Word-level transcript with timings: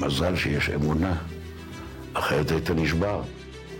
מזל 0.00 0.36
שיש 0.36 0.70
אמונה, 0.70 1.14
אחרת 2.14 2.50
היית 2.50 2.70
נשבר. 2.70 3.22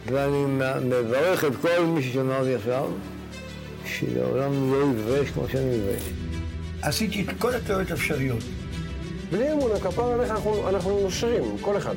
ואני 0.07 0.45
מברך 0.85 1.45
את 1.45 1.53
כל 1.63 1.85
מי 1.87 2.03
ששמע 2.03 2.39
אותי 2.39 2.55
עכשיו, 2.55 2.91
שלעולם 3.87 4.73
לא 4.73 4.91
יתבייש 4.91 5.31
כמו 5.31 5.49
שאני 5.49 5.77
מתבייש. 5.77 6.03
עשיתי 6.83 7.23
את 7.23 7.29
כל 7.39 7.55
הטעויות 7.55 7.91
האפשריות. 7.91 8.43
בלי 9.31 9.53
אמונה, 9.53 9.81
כפר 9.81 10.13
עליך 10.13 10.31
אנחנו, 10.31 10.69
אנחנו 10.69 11.01
נושרים, 11.01 11.43
כל 11.61 11.77
אחד. 11.77 11.95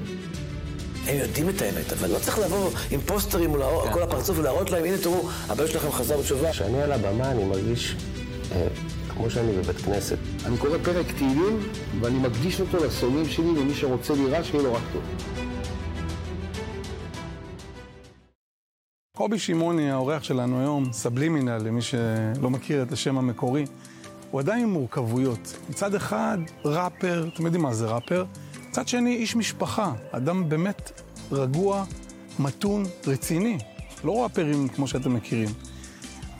הם 1.07 1.17
יודעים 1.17 1.49
את 1.49 1.61
האמת, 1.61 1.93
אבל 1.93 2.09
לא 2.09 2.19
צריך 2.19 2.39
לבוא 2.39 2.69
עם 2.91 3.01
פוסטרים 3.01 3.49
מול 3.49 3.61
כן. 3.83 3.93
כל 3.93 4.03
הפרצוף 4.03 4.37
ולהראות 4.39 4.71
להם, 4.71 4.85
הנה 4.85 4.97
תראו, 4.97 5.29
הבן 5.49 5.67
שלכם 5.67 5.91
חזר 5.91 6.17
בתשובה. 6.17 6.51
כשאני 6.51 6.81
על 6.81 6.91
הבמה 6.91 7.31
אני 7.31 7.43
מרגיש 7.43 7.95
אה, 8.51 8.67
כמו 9.17 9.29
שאני 9.29 9.51
בבית 9.51 9.77
כנסת. 9.77 10.17
אני 10.45 10.57
קורא 10.57 10.77
פרק 10.83 11.05
תהילים, 11.11 11.59
ואני 12.01 12.19
מקדיש 12.19 12.61
אותו 12.61 12.85
לשונאים 12.85 13.25
שלי, 13.25 13.49
ומי 13.49 13.73
שרוצה 13.73 14.13
לי 14.13 14.25
רע, 14.25 14.43
שיהיה 14.43 14.63
לו 14.63 14.73
רק 14.73 14.81
טוב. 14.93 15.01
קובי 19.17 19.39
שמעוני, 19.39 19.91
האורח 19.91 20.23
שלנו 20.23 20.59
היום, 20.59 20.93
סבלימינל, 20.93 21.57
למי 21.57 21.81
שלא 21.81 22.49
מכיר 22.49 22.83
את 22.83 22.91
השם 22.91 23.17
המקורי, 23.17 23.65
הוא 24.31 24.39
עדיין 24.39 24.63
עם 24.63 24.69
מורכבויות. 24.69 25.57
מצד 25.69 25.95
אחד, 25.95 26.37
ראפר, 26.65 27.29
אתם 27.33 27.45
יודעים 27.45 27.63
מה 27.63 27.73
זה 27.73 27.87
ראפר? 27.87 28.25
מצד 28.69 28.87
שני, 28.87 29.15
איש 29.15 29.35
משפחה, 29.35 29.93
אדם 30.11 30.49
באמת 30.49 31.01
רגוע, 31.31 31.83
מתון, 32.39 32.83
רציני. 33.07 33.57
לא 34.03 34.23
ראפרים 34.23 34.67
כמו 34.67 34.87
שאתם 34.87 35.13
מכירים. 35.13 35.49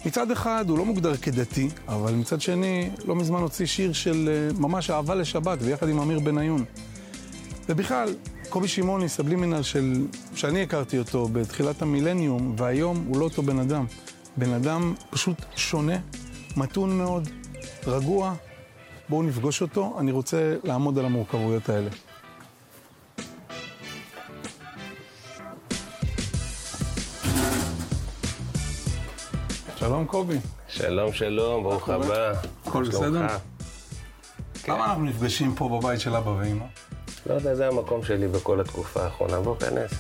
מצד 0.08 0.32
אחד 0.32 0.70
הוא 0.70 0.78
לא 0.78 0.86
מוגדר 0.86 1.18
כדתי, 1.18 1.70
אבל 1.88 2.14
מצד 2.14 2.42
שני, 2.42 2.90
לא 3.06 3.16
מזמן 3.16 3.40
הוציא 3.40 3.66
שיר 3.66 3.94
של 3.94 4.30
אה, 4.30 4.60
ממש 4.60 4.90
אהבה 4.90 5.16
לשבת, 5.16 5.62
ביחד 5.62 5.90
עם 5.90 6.00
אמיר 6.00 6.20
בניון. 6.20 6.66
ובכלל, 7.70 8.16
קובי 8.50 8.68
שמעוני, 8.68 9.10
סבלימינל 9.10 9.62
של... 9.62 10.08
שאני 10.36 10.64
הכרתי 10.64 10.98
אותו 10.98 11.28
בתחילת 11.32 11.82
המילניום, 11.82 12.56
והיום 12.58 13.06
הוא 13.08 13.18
לא 13.18 13.24
אותו 13.24 13.44
בן 13.44 13.60
אדם. 13.60 13.86
בן 14.38 14.54
אדם 14.54 14.94
פשוט 15.10 15.38
שונה, 15.56 15.98
מתון 16.58 16.98
מאוד, 16.98 17.30
רגוע. 17.88 18.34
בואו 19.10 19.24
נפגוש 19.24 19.62
אותו, 19.62 19.96
אני 20.00 20.12
רוצה 20.12 20.56
לעמוד 20.64 21.00
על 21.00 21.06
המורכבויות 21.06 21.70
האלה. 21.70 21.90
שלום 29.88 30.06
קובי. 30.06 30.38
שלום, 30.68 31.14
שלום, 31.14 31.64
ברוך 31.64 31.90
הבא. 31.90 32.34
הכל 32.66 32.84
בסדר? 32.84 33.28
כן. 34.64 34.72
למה 34.72 34.86
אנחנו 34.86 35.04
נפגשים 35.04 35.56
פה 35.56 35.70
בבית 35.70 36.00
של 36.00 36.16
אבא 36.16 36.30
ואמא? 36.30 36.66
לא 37.26 37.34
יודע, 37.34 37.56
זה 37.56 37.68
המקום 37.68 38.04
שלי 38.04 38.28
בכל 38.28 38.62
התקופה 38.62 39.04
האחרונה. 39.04 39.40
בוא, 39.40 39.56
כנס. 39.58 39.92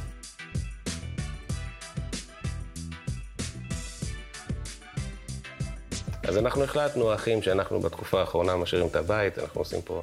אז 6.24 6.38
אנחנו 6.38 6.64
החלטנו, 6.64 7.14
אחים, 7.14 7.42
שאנחנו 7.42 7.80
בתקופה 7.80 8.20
האחרונה 8.20 8.56
משאירים 8.56 8.88
את 8.88 8.96
הבית, 8.96 9.40
אנחנו 9.40 9.62
עושים 9.62 9.82
פה 9.82 10.02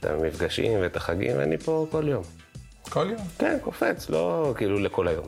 את 0.00 0.04
המפגשים 0.04 0.80
ואת 0.80 0.96
החגים, 0.96 1.36
ואני 1.38 1.58
פה 1.58 1.86
כל 1.90 2.08
יום. 2.08 2.43
כל 2.94 3.10
יום? 3.10 3.20
כן, 3.38 3.58
קופץ, 3.60 4.10
לא 4.10 4.54
כאילו 4.56 4.78
לכל 4.78 5.08
היום. 5.08 5.26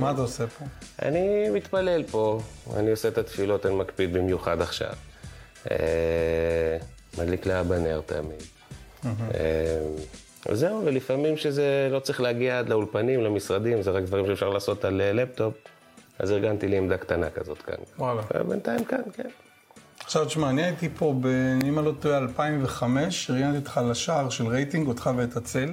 מה 0.00 0.10
אתה 0.10 0.20
עושה 0.20 0.46
פה? 0.46 0.64
אני 1.02 1.50
מתפלל 1.50 2.02
פה, 2.02 2.40
אני 2.76 2.90
עושה 2.90 3.08
את 3.08 3.18
התפילות, 3.18 3.66
אני 3.66 3.74
מקפיד 3.74 4.12
במיוחד 4.12 4.60
עכשיו. 4.60 4.92
אה, 5.70 5.76
מדליק 7.18 7.46
לאבא 7.46 7.78
נר 7.78 8.00
תמיד. 8.06 8.42
אה, 9.04 9.80
וזהו, 10.48 10.82
ולפעמים 10.84 11.36
שזה 11.36 11.88
לא 11.90 12.00
צריך 12.00 12.20
להגיע 12.20 12.58
עד 12.58 12.68
לאולפנים, 12.68 13.20
למשרדים, 13.20 13.82
זה 13.82 13.90
רק 13.90 14.02
דברים 14.02 14.26
שאפשר 14.26 14.48
לעשות 14.48 14.84
על 14.84 15.00
אה, 15.00 15.12
לפטופ, 15.12 15.54
אז 16.18 16.32
ארגנתי 16.32 16.68
לי 16.68 16.76
עמדה 16.76 16.96
קטנה 16.96 17.30
כזאת 17.30 17.62
כאן. 17.62 17.74
וואלה. 17.98 18.22
בינתיים 18.48 18.84
כאן, 18.84 19.02
כן. 19.12 19.28
עכשיו 20.00 20.24
תשמע, 20.24 20.50
אני 20.50 20.62
הייתי 20.62 20.88
פה, 20.96 21.14
ב... 21.20 21.26
אם 21.64 21.78
אני 21.78 21.86
לא 21.86 21.92
טועה, 22.00 22.18
2005, 22.18 23.30
ראיינתי 23.30 23.58
אותך 23.58 23.80
לשער 23.90 24.30
של 24.30 24.46
רייטינג, 24.46 24.88
אותך 24.88 25.10
ואת 25.16 25.36
הצל. 25.36 25.72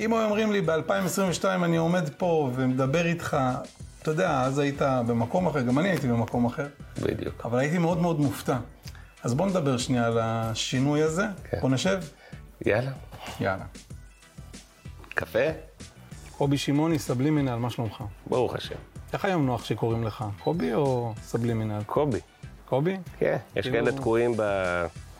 אם 0.00 0.12
היו 0.14 0.24
אומרים 0.24 0.52
לי 0.52 0.60
ב-2022 0.60 1.44
אני 1.44 1.76
עומד 1.76 2.10
פה 2.16 2.50
ומדבר 2.54 3.06
איתך, 3.06 3.36
אתה 4.02 4.10
יודע, 4.10 4.40
אז 4.40 4.58
היית 4.58 4.82
במקום 4.82 5.46
אחר, 5.46 5.60
גם 5.60 5.78
אני 5.78 5.88
הייתי 5.88 6.08
במקום 6.08 6.44
אחר. 6.44 6.66
בדיוק. 7.02 7.34
אבל 7.44 7.58
הייתי 7.58 7.78
מאוד 7.78 7.98
מאוד 8.00 8.20
מופתע. 8.20 8.56
אז 9.22 9.34
בוא 9.34 9.46
נדבר 9.46 9.76
שנייה 9.78 10.06
על 10.06 10.18
השינוי 10.22 11.02
הזה. 11.02 11.24
כן. 11.50 11.60
בוא 11.60 11.70
נשב. 11.70 12.00
יאללה. 12.66 12.90
יאללה. 13.40 13.64
קפה? 15.08 15.38
קובי 16.38 16.58
שמעוני, 16.58 16.98
סבלימינל, 16.98 17.54
מה 17.54 17.70
שלומך? 17.70 18.04
ברוך 18.26 18.54
השם. 18.54 18.74
איך 19.12 19.24
היום 19.24 19.46
נוח 19.46 19.64
שקוראים 19.64 20.04
לך? 20.04 20.24
קובי 20.44 20.74
או 20.74 21.12
סבלימינל? 21.22 21.82
קובי. 21.86 22.20
קובי? 22.66 22.96
כן, 23.18 23.36
יש 23.56 23.68
כאילו- 23.68 23.86
כאלה 23.86 23.96
תקועים 23.96 24.36
ב... 24.36 24.40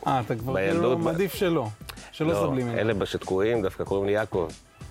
אה, 0.07 0.21
אתה 0.21 0.37
כבר 0.37 0.55
כאילו 0.55 0.99
מעדיף 0.99 1.35
שלא. 1.35 1.69
שלא 2.13 2.29
לא, 2.33 2.47
סבלימינל. 2.47 2.79
אלה 2.79 3.07
שתקועים 3.07 3.63
דווקא 3.63 3.85
קוראים 3.85 4.07
לי 4.07 4.13
יעקב. 4.13 4.49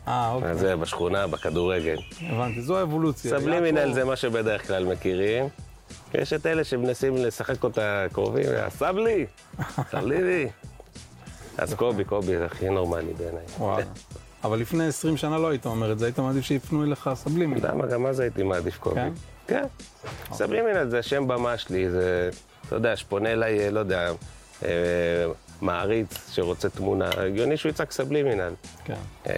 אה, 0.09 0.31
אוקיי. 0.31 0.55
זה 0.55 0.75
בשכונה, 0.75 1.27
בכדורגל. 1.27 1.97
הבנתי, 2.21 2.61
זו 2.61 2.77
האבולוציה. 2.77 3.39
סבלימינל 3.39 3.77
יעקב. 3.77 3.93
זה 3.93 4.05
מה 4.05 4.15
שבדרך 4.15 4.67
כלל 4.67 4.85
מכירים. 4.85 5.47
יש 6.13 6.33
את 6.33 6.45
אלה 6.45 6.63
שמנסים 6.63 7.15
לשחק 7.17 7.63
אותה 7.63 8.05
קרובים, 8.13 8.45
סבלי, 8.69 9.25
סבלי 9.91 10.23
לי. 10.23 10.49
אז 11.57 11.73
קובי, 11.73 12.03
קובי 12.03 12.37
זה 12.37 12.45
הכי 12.45 12.69
נורמלי 12.69 13.13
בעיניי. 13.13 13.85
אבל 14.43 14.59
לפני 14.59 14.87
20 14.87 15.17
שנה 15.17 15.37
לא 15.37 15.49
היית 15.49 15.65
אומר 15.65 15.91
את 15.91 15.99
זה, 15.99 16.05
היית 16.05 16.19
מעדיף 16.19 16.45
שיפנו 16.45 16.83
אליך 16.83 17.09
סבלימינל. 17.13 17.67
למה? 17.67 17.87
גם 17.87 18.05
אז 18.05 18.19
הייתי 18.19 18.43
מעדיף 18.43 18.77
קובי. 18.77 18.95
כן? 18.95 19.11
כן. 19.47 19.65
סבלימינל 20.33 20.89
זה 20.89 20.99
השם 20.99 21.27
במה 21.27 21.57
שלי, 21.57 21.89
זה, 21.89 22.29
אתה 22.67 22.75
יודע, 22.75 22.95
שפונה 22.95 23.31
אליי, 23.31 23.59
אה, 23.59 23.71
לא 23.71 23.79
יודע, 23.79 24.11
אה, 24.63 24.69
מעריץ 25.61 26.31
שרוצה 26.31 26.69
תמונה, 26.69 27.09
הגיוני 27.17 27.57
שהוא 27.57 27.69
יצעק 27.69 27.91
סבלימינל. 27.91 28.53
כן, 28.83 28.93
אה, 29.27 29.33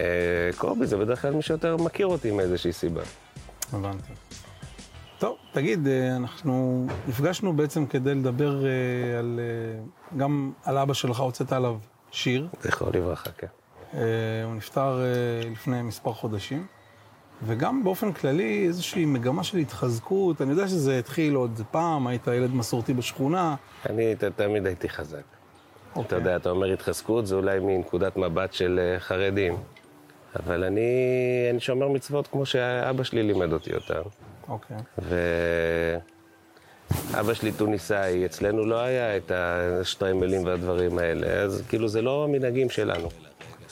קובי 0.58 0.86
זה 0.88 0.98
בדרך 0.98 1.22
כלל 1.22 1.34
מי 1.34 1.42
שיותר 1.42 1.78
מכיר 1.78 2.08
אותי 2.08 2.32
מאיזושהי 2.32 2.74
סיבה. 2.74 3.02
הבנתי. 3.74 4.14
טוב, 5.20 5.36
תגיד, 5.54 5.88
אה, 5.88 6.16
אנחנו 6.16 6.86
נפגשנו 7.08 7.54
בעצם 7.54 7.86
כדי 7.86 8.16
לדבר 8.16 8.66
אה, 8.66 8.70
על... 9.20 9.40
אה, 9.40 9.84
גם 10.18 10.52
על 10.64 10.78
אבא 10.78 10.94
שלך, 10.94 11.20
הוצאת 11.20 11.52
עליו 11.54 11.76
שיר. 12.12 12.48
זכרו 12.62 12.90
לברכה, 12.94 13.30
כן. 13.38 13.48
אה, 13.94 14.00
הוא 14.46 14.56
נפטר 14.56 15.02
אה, 15.02 15.50
לפני 15.52 15.82
מספר 15.82 16.14
חודשים. 16.14 16.66
וגם 17.46 17.84
באופן 17.84 18.12
כללי 18.14 18.66
איזושהי 18.68 19.06
מגמה 19.06 19.44
של 19.44 19.58
התחזקות. 19.58 20.42
אני 20.42 20.52
יודע 20.52 20.68
שזה 20.68 21.00
התחיל 21.00 21.36
עוד 21.36 21.62
פעם, 21.72 22.08
היית 22.08 22.28
ילד 22.28 22.56
מסורתי 22.56 22.94
בשכונה. 22.94 23.56
אני 23.90 24.16
ת- 24.16 24.24
תמיד 24.24 24.66
הייתי 24.66 24.90
חזק. 24.90 25.24
אתה 25.92 26.00
אוקיי. 26.00 26.18
יודע, 26.18 26.36
אתה 26.36 26.50
אומר 26.50 26.74
התחזקות, 26.74 27.28
זה 27.28 27.36
אולי 27.36 27.60
מנקודת 27.60 28.18
מבט 28.18 28.54
של 28.54 28.80
אה, 28.80 29.00
חרדים. 29.00 29.58
אבל 30.36 30.64
אני, 30.64 30.82
אני 31.50 31.60
שומר 31.60 31.88
מצוות 31.88 32.28
כמו 32.28 32.46
שאבא 32.46 33.04
שלי 33.04 33.24
לימד 33.24 33.54
אותי 33.54 33.74
אותם. 33.74 34.02
אוקיי. 34.50 34.78
ואבא 37.12 37.34
שלי 37.34 37.52
טוניסאי, 37.52 38.26
אצלנו 38.26 38.66
לא 38.66 38.80
היה 38.80 39.18
את 39.18 39.32
השטריימלים 39.32 40.46
והדברים 40.46 40.98
האלה, 40.98 41.28
אז 41.28 41.64
כאילו 41.70 41.88
זה 41.88 42.02
לא 42.02 42.24
המנהגים 42.24 42.70
שלנו. 42.70 43.10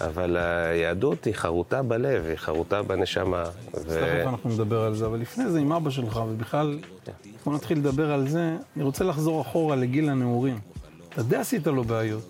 אבל 0.02 0.38
היהדות 0.38 1.26
היא 1.26 1.34
חרוטה 1.34 1.82
בלב, 1.84 2.26
היא 2.26 2.36
חרוטה 2.36 2.82
בנשמה. 2.84 3.44
אז 3.74 3.86
תכף 3.86 4.28
אנחנו 4.28 4.50
נדבר 4.50 4.82
על 4.82 4.96
זה, 4.96 5.06
אבל 5.06 5.20
לפני 5.20 5.50
זה 5.50 5.60
עם 5.60 5.72
אבא 5.72 5.90
שלך, 5.90 6.20
ובכלל, 6.30 6.80
בוא 7.46 7.54
נתחיל 7.54 7.78
לדבר 7.78 8.12
על 8.12 8.28
זה. 8.28 8.56
אני 8.76 8.84
רוצה 8.84 9.04
לחזור 9.04 9.42
אחורה 9.42 9.76
לגיל 9.76 10.10
הנעורים. 10.10 10.60
אתה 11.20 11.28
די 11.28 11.36
עשית 11.36 11.68
לו 11.68 11.84
בעיות. 11.84 12.24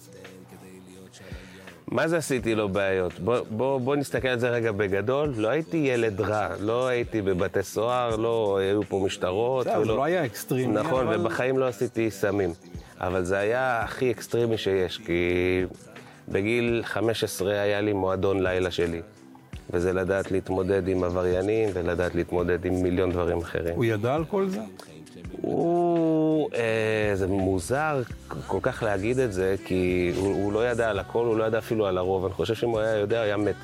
מה 1.88 2.08
זה 2.08 2.18
עשיתי 2.18 2.56
לו 2.56 2.70
בעיות? 2.70 3.20
בוא, 3.20 3.38
בוא, 3.50 3.80
בוא 3.80 3.96
נסתכל 3.96 4.28
על 4.28 4.40
זה 4.40 4.50
רגע 4.50 4.72
בגדול. 4.72 5.34
לא 5.38 5.48
הייתי 5.48 5.78
ילד 5.78 6.22
רע, 6.22 6.48
לא 6.60 6.88
הייתי 6.88 7.22
בבתי 7.22 7.64
סוהר, 7.64 8.16
לא 8.16 8.58
היו 8.58 8.82
פה 8.84 9.02
משטרות. 9.06 9.64
זה 9.64 9.80
ולא- 9.80 9.98
לא 9.98 10.04
היה 10.04 10.26
אקסטרימי, 10.26 10.74
נכון, 10.74 11.08
אבל- 11.08 11.20
ובחיים 11.22 11.58
לא 11.58 11.68
עשיתי 11.68 12.12
סמים. 12.12 12.50
אבל 13.00 13.24
זה 13.24 13.38
היה 13.38 13.82
הכי 13.84 14.12
אקסטרימי 14.12 14.58
שיש, 14.58 14.98
כי 14.98 15.24
בגיל 16.28 16.82
15 16.86 17.52
היה 17.62 17.82
לי 17.82 17.94
מועדון 17.94 18.44
לילה 18.44 18.72
שלי. 18.72 19.02
וזה 19.74 19.94
לדעת 19.94 20.32
להתמודד 20.32 20.88
עם 20.88 21.04
עבריינים 21.04 21.70
ולדעת 21.74 22.16
להתמודד 22.16 22.66
עם 22.66 22.74
מיליון 22.84 23.12
דברים 23.12 23.38
אחרים. 23.38 23.76
הוא 23.76 23.86
ידע 23.86 24.16
על 24.16 24.26
כל 24.26 24.50
זה? 24.50 24.60
הוא, 25.42 26.50
אה, 26.56 27.12
זה 27.16 27.28
מוזר 27.28 28.02
כל 28.48 28.60
כך 28.62 28.84
להגיד 28.84 29.20
את 29.20 29.34
זה, 29.34 29.56
כי 29.66 30.12
הוא, 30.16 30.28
הוא 30.44 30.54
לא 30.54 30.70
ידע 30.70 30.90
על 30.90 31.00
הכל, 31.00 31.26
הוא 31.26 31.38
לא 31.38 31.44
ידע 31.44 31.58
אפילו 31.58 31.88
על 31.88 31.98
הרוב. 31.98 32.26
אני 32.26 32.34
חושב 32.34 32.54
שאם 32.54 32.70
הוא 32.70 32.80
היה 32.80 32.96
יודע, 32.98 33.18
הוא 33.18 33.26
היה 33.26 33.38
מת. 33.38 33.56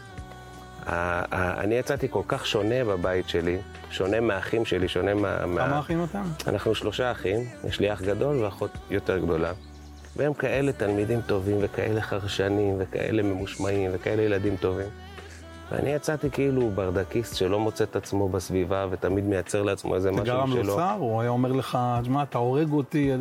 ה- 0.88 0.92
ה- 1.36 1.62
אני 1.64 1.76
יצאתי 1.76 2.08
כל 2.10 2.22
כך 2.28 2.46
שונה 2.48 2.84
בבית 2.86 3.30
שלי, 3.30 3.58
שונה 3.90 4.20
מהאחים 4.20 4.66
שלי, 4.66 4.88
שונה 4.88 5.14
מה... 5.14 5.46
מה- 5.46 5.66
כמה 5.68 5.80
אחים 5.80 6.04
אתם? 6.04 6.24
אנחנו 6.48 6.76
שלושה 6.76 7.12
אחים, 7.12 7.40
יש 7.68 7.80
לי 7.80 7.94
אח 7.94 8.02
גדול 8.02 8.44
ואחות 8.44 8.70
יותר 8.92 9.18
גדולה. 9.18 9.52
והם 10.16 10.34
כאלה 10.34 10.72
תלמידים 10.72 11.22
טובים, 11.22 11.58
וכאלה 11.62 12.02
חרשנים, 12.02 12.76
וכאלה 12.78 13.24
ממושמעים, 13.24 13.92
וכאלה 13.94 14.22
ילדים 14.22 14.56
טובים. 14.58 14.88
ואני 15.72 15.90
יצאתי 15.90 16.32
כאילו 16.32 16.70
ברדקיסט 16.70 17.36
שלא 17.36 17.60
מוצא 17.60 17.84
את 17.84 17.96
עצמו 17.96 18.30
בסביבה 18.30 18.88
ותמיד 18.92 19.24
מייצר 19.24 19.62
לעצמו 19.62 19.96
איזה 19.96 20.10
זה 20.10 20.12
משהו 20.12 20.26
גרם 20.26 20.50
לו 20.50 20.64
שלו. 20.64 20.76
צער? 20.76 20.98
הוא 21.00 21.22
היה 21.22 21.30
אומר 21.30 21.52
לך, 21.52 21.78
תשמע, 22.02 22.24
אתה 22.24 22.38
הורג 22.38 22.72
אותי. 22.72 23.12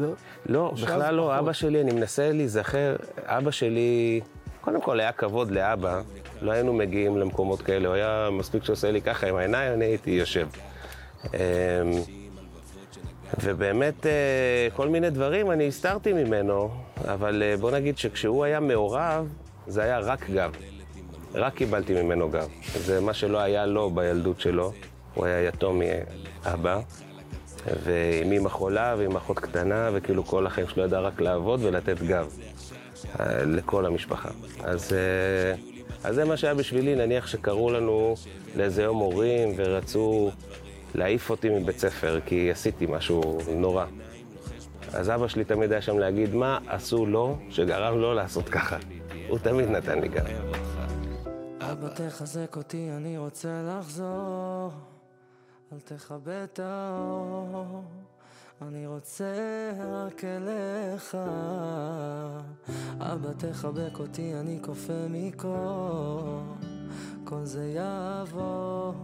לא, 0.47 0.73
בכלל 0.83 1.15
לא. 1.15 1.39
אבא 1.39 1.53
שלי, 1.53 1.81
אני 1.81 1.93
מנסה 1.93 2.33
להיזכר, 2.33 2.97
אבא 3.25 3.51
שלי, 3.51 4.21
קודם 4.61 4.81
כל 4.81 5.01
היה 5.01 5.13
כבוד 5.13 5.51
לאבא, 5.51 6.01
לא 6.43 6.53
היינו 6.53 6.73
מגיעים 6.73 7.19
למקומות 7.19 7.63
כאלה, 7.63 7.89
הוא 7.89 7.95
היה 7.95 8.29
מספיק 8.33 8.65
שעושה 8.65 8.91
לי 8.91 9.03
ככה 9.03 9.29
עם 9.29 9.37
העיניים, 9.37 9.73
אני 9.73 9.85
הייתי 9.85 10.11
יושב. 10.11 10.49
אמ, 11.25 11.31
ובאמת, 13.43 14.07
אה, 14.07 14.69
כל 14.77 14.89
מיני 14.89 15.11
דברים 15.11 15.51
אני 15.51 15.69
הסתרתי 15.69 16.13
ממנו, 16.13 16.71
אבל 17.09 17.43
אה, 17.43 17.57
בוא 17.57 17.71
נגיד 17.71 17.99
שכשהוא 17.99 18.45
היה 18.45 18.61
מעורב, 18.61 19.29
זה 19.67 19.83
היה 19.83 19.99
רק 19.99 20.31
גב. 20.31 20.53
רק 21.35 21.55
קיבלתי 21.55 22.03
ממנו 22.03 22.31
גב. 22.31 22.49
זה 22.75 23.01
מה 23.01 23.15
שלא 23.15 23.39
היה 23.39 23.67
לו 23.67 23.91
בילדות 23.91 24.41
שלו. 24.41 24.73
הוא 25.15 25.25
היה 25.25 25.49
יתום 25.49 25.81
מאבא, 26.45 26.81
ועם 27.85 28.33
אמא 28.33 28.49
חולה 28.49 28.95
ועם 28.99 29.17
אחות 29.17 29.39
קטנה, 29.39 29.91
וכאילו 29.93 30.25
כל 30.25 30.47
החיים 30.47 30.69
שלו 30.69 30.85
ידע 30.85 31.01
רק 31.01 31.21
לעבוד 31.21 31.61
ולתת 31.63 32.03
גב 32.03 32.33
אה, 33.21 33.45
לכל 33.45 33.87
המשפחה. 33.87 34.29
אז, 34.65 34.93
אה, 34.93 35.55
אז 36.05 36.15
זה 36.15 36.25
מה 36.25 36.37
שהיה 36.37 36.55
בשבילי, 36.55 36.95
נניח 36.95 37.27
שקראו 37.27 37.71
לנו 37.71 38.15
לאיזה 38.57 38.83
יום 38.83 38.97
הורים 38.97 39.53
ורצו 39.57 40.31
להעיף 40.95 41.31
אותי 41.31 41.49
מבית 41.49 41.79
ספר, 41.79 42.21
כי 42.27 42.51
עשיתי 42.51 42.87
משהו 42.87 43.39
נורא. 43.57 43.85
אז 44.93 45.11
אבא 45.11 45.29
שלי 45.29 45.45
תמיד 45.45 45.73
היה 45.73 45.83
שם 45.83 45.99
להגיד 45.99 46.35
מה 46.35 46.59
עשו 46.67 47.07
לו 47.07 47.37
שגרם 47.51 47.99
לו 47.99 48.15
לעשות 48.15 48.49
ככה. 48.49 48.77
הוא 49.29 49.39
תמיד 49.39 49.71
נתן 49.71 50.01
לי 50.01 50.09
גב. 50.09 50.64
אבא 51.75 51.89
תחזק 51.89 52.57
אותי, 52.57 52.91
אני 52.97 53.19
רוצה 53.19 53.63
לחזור. 53.63 54.73
אל 55.73 55.81
תכבה 55.81 56.45
את 56.45 56.59
האור. 56.63 57.85
אני 58.63 58.87
רוצה 58.87 59.35
רק 59.81 60.25
אליך. 60.25 61.17
אבא 63.01 63.33
תחבק 63.39 63.99
אותי, 63.99 64.35
אני 64.35 64.59
כופה 64.63 65.07
מקור. 65.11 66.43
כל 67.25 67.45
זה 67.45 67.65
יעבור. 67.65 68.95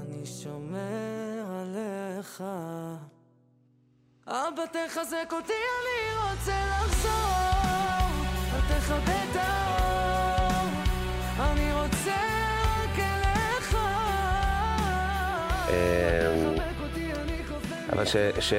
אני 0.00 0.26
שומר 0.26 1.44
עליך. 1.60 2.44
אבא 4.26 4.64
תחזק 4.72 5.32
אותי, 5.32 5.52
אני 5.52 6.30
רוצה 6.30 6.52
לחזור. 6.70 7.10
אל 8.54 8.60
תכבה 8.60 9.24
את 9.24 9.36
האור. 9.36 9.99
אבל 17.92 18.04
ש- 18.04 18.16
ש- 18.40 18.54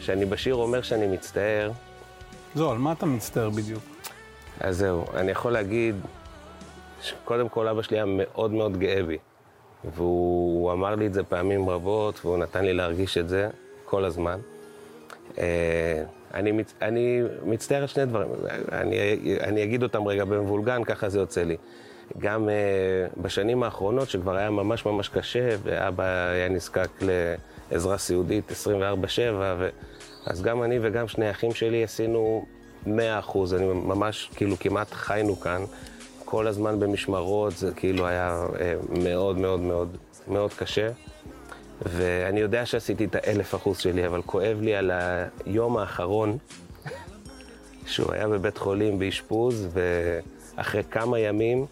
שאני 0.00 0.24
בשיר 0.24 0.54
אומר 0.54 0.82
שאני 0.82 1.06
מצטער, 1.06 1.70
זהו, 2.54 2.70
על 2.70 2.78
מה 2.78 2.92
אתה 2.92 3.06
מצטער 3.06 3.50
בדיוק? 3.50 3.82
אז 4.60 4.76
זהו, 4.76 5.04
אני 5.14 5.30
יכול 5.30 5.52
להגיד 5.52 5.96
שקודם 7.02 7.48
כל 7.48 7.68
אבא 7.68 7.82
שלי 7.82 7.96
היה 7.96 8.04
מאוד 8.08 8.50
מאוד 8.50 8.76
גאה 8.78 9.02
בי. 9.02 9.18
והוא 9.94 10.72
אמר 10.72 10.94
לי 10.94 11.06
את 11.06 11.14
זה 11.14 11.22
פעמים 11.22 11.68
רבות, 11.70 12.20
והוא 12.24 12.38
נתן 12.38 12.64
לי 12.64 12.72
להרגיש 12.72 13.18
את 13.18 13.28
זה 13.28 13.48
כל 13.84 14.04
הזמן. 14.04 14.38
אה, 15.38 16.02
אני, 16.34 16.52
מצ... 16.52 16.74
אני 16.82 17.22
מצטער 17.44 17.80
על 17.80 17.86
שני 17.86 18.06
דברים, 18.06 18.28
אני, 18.72 18.98
אני 19.40 19.62
אגיד 19.62 19.82
אותם 19.82 20.06
רגע 20.08 20.24
במבולגן, 20.24 20.84
ככה 20.84 21.08
זה 21.08 21.18
יוצא 21.18 21.42
לי. 21.42 21.56
גם 22.18 22.48
uh, 22.48 23.20
בשנים 23.20 23.62
האחרונות, 23.62 24.10
שכבר 24.10 24.36
היה 24.36 24.50
ממש 24.50 24.86
ממש 24.86 25.08
קשה, 25.08 25.56
ואבא 25.62 26.04
היה 26.04 26.48
נזקק 26.48 26.88
לעזרה 27.70 27.98
סיעודית 27.98 28.50
24-7, 28.50 28.54
ו... 29.58 29.68
אז 30.26 30.42
גם 30.42 30.62
אני 30.62 30.78
וגם 30.82 31.08
שני 31.08 31.30
אחים 31.30 31.54
שלי 31.54 31.84
עשינו 31.84 32.44
100 32.86 33.18
אחוז, 33.18 33.54
אני 33.54 33.66
ממש, 33.66 34.30
כאילו, 34.34 34.56
כמעט 34.58 34.92
חיינו 34.92 35.40
כאן. 35.40 35.64
כל 36.24 36.46
הזמן 36.46 36.80
במשמרות, 36.80 37.56
זה 37.56 37.72
כאילו 37.76 38.06
היה 38.06 38.46
אה, 38.60 38.74
מאוד 38.88 39.38
מאוד 39.38 39.60
מאוד 39.60 39.96
מאוד 40.28 40.54
קשה. 40.54 40.88
ואני 41.82 42.40
יודע 42.40 42.66
שעשיתי 42.66 43.04
את 43.04 43.14
האלף 43.14 43.54
אחוז 43.54 43.78
שלי, 43.78 44.06
אבל 44.06 44.22
כואב 44.22 44.58
לי 44.60 44.74
על 44.74 44.90
היום 45.46 45.76
האחרון, 45.76 46.38
שהוא 47.86 48.12
היה 48.12 48.28
בבית 48.28 48.58
חולים 48.58 48.98
באשפוז, 48.98 49.68
ואחרי 49.72 50.82
כמה 50.90 51.18
ימים, 51.18 51.66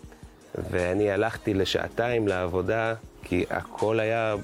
ואני 0.54 1.10
הלכתי 1.10 1.54
לשעתיים 1.54 2.28
לעבודה, 2.28 2.94
כי 3.22 3.44
הכל 3.50 4.00
היה 4.00 4.34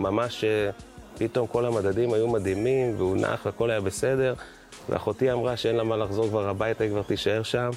ממש, 0.00 0.44
אה, 0.44 0.70
פתאום 1.18 1.46
כל 1.46 1.64
המדדים 1.64 2.12
היו 2.12 2.28
מדהימים, 2.28 2.94
והוא 2.96 3.16
נח 3.16 3.46
והכל 3.46 3.70
היה 3.70 3.80
בסדר, 3.80 4.34
ואחותי 4.88 5.32
אמרה 5.32 5.56
שאין 5.56 5.76
לה 5.76 5.84
מה 5.84 5.96
לחזור 5.96 6.28
כבר 6.28 6.48
הביתה, 6.48 6.84
היא 6.84 6.90
כבר 6.90 7.02
תישאר 7.02 7.42
שם. 7.42 7.70